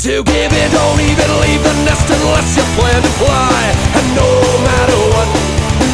[0.00, 3.62] to give it, Don't even leave the nest unless you plan to fly.
[3.94, 4.28] And no
[4.66, 5.28] matter what,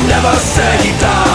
[0.08, 1.29] never say die.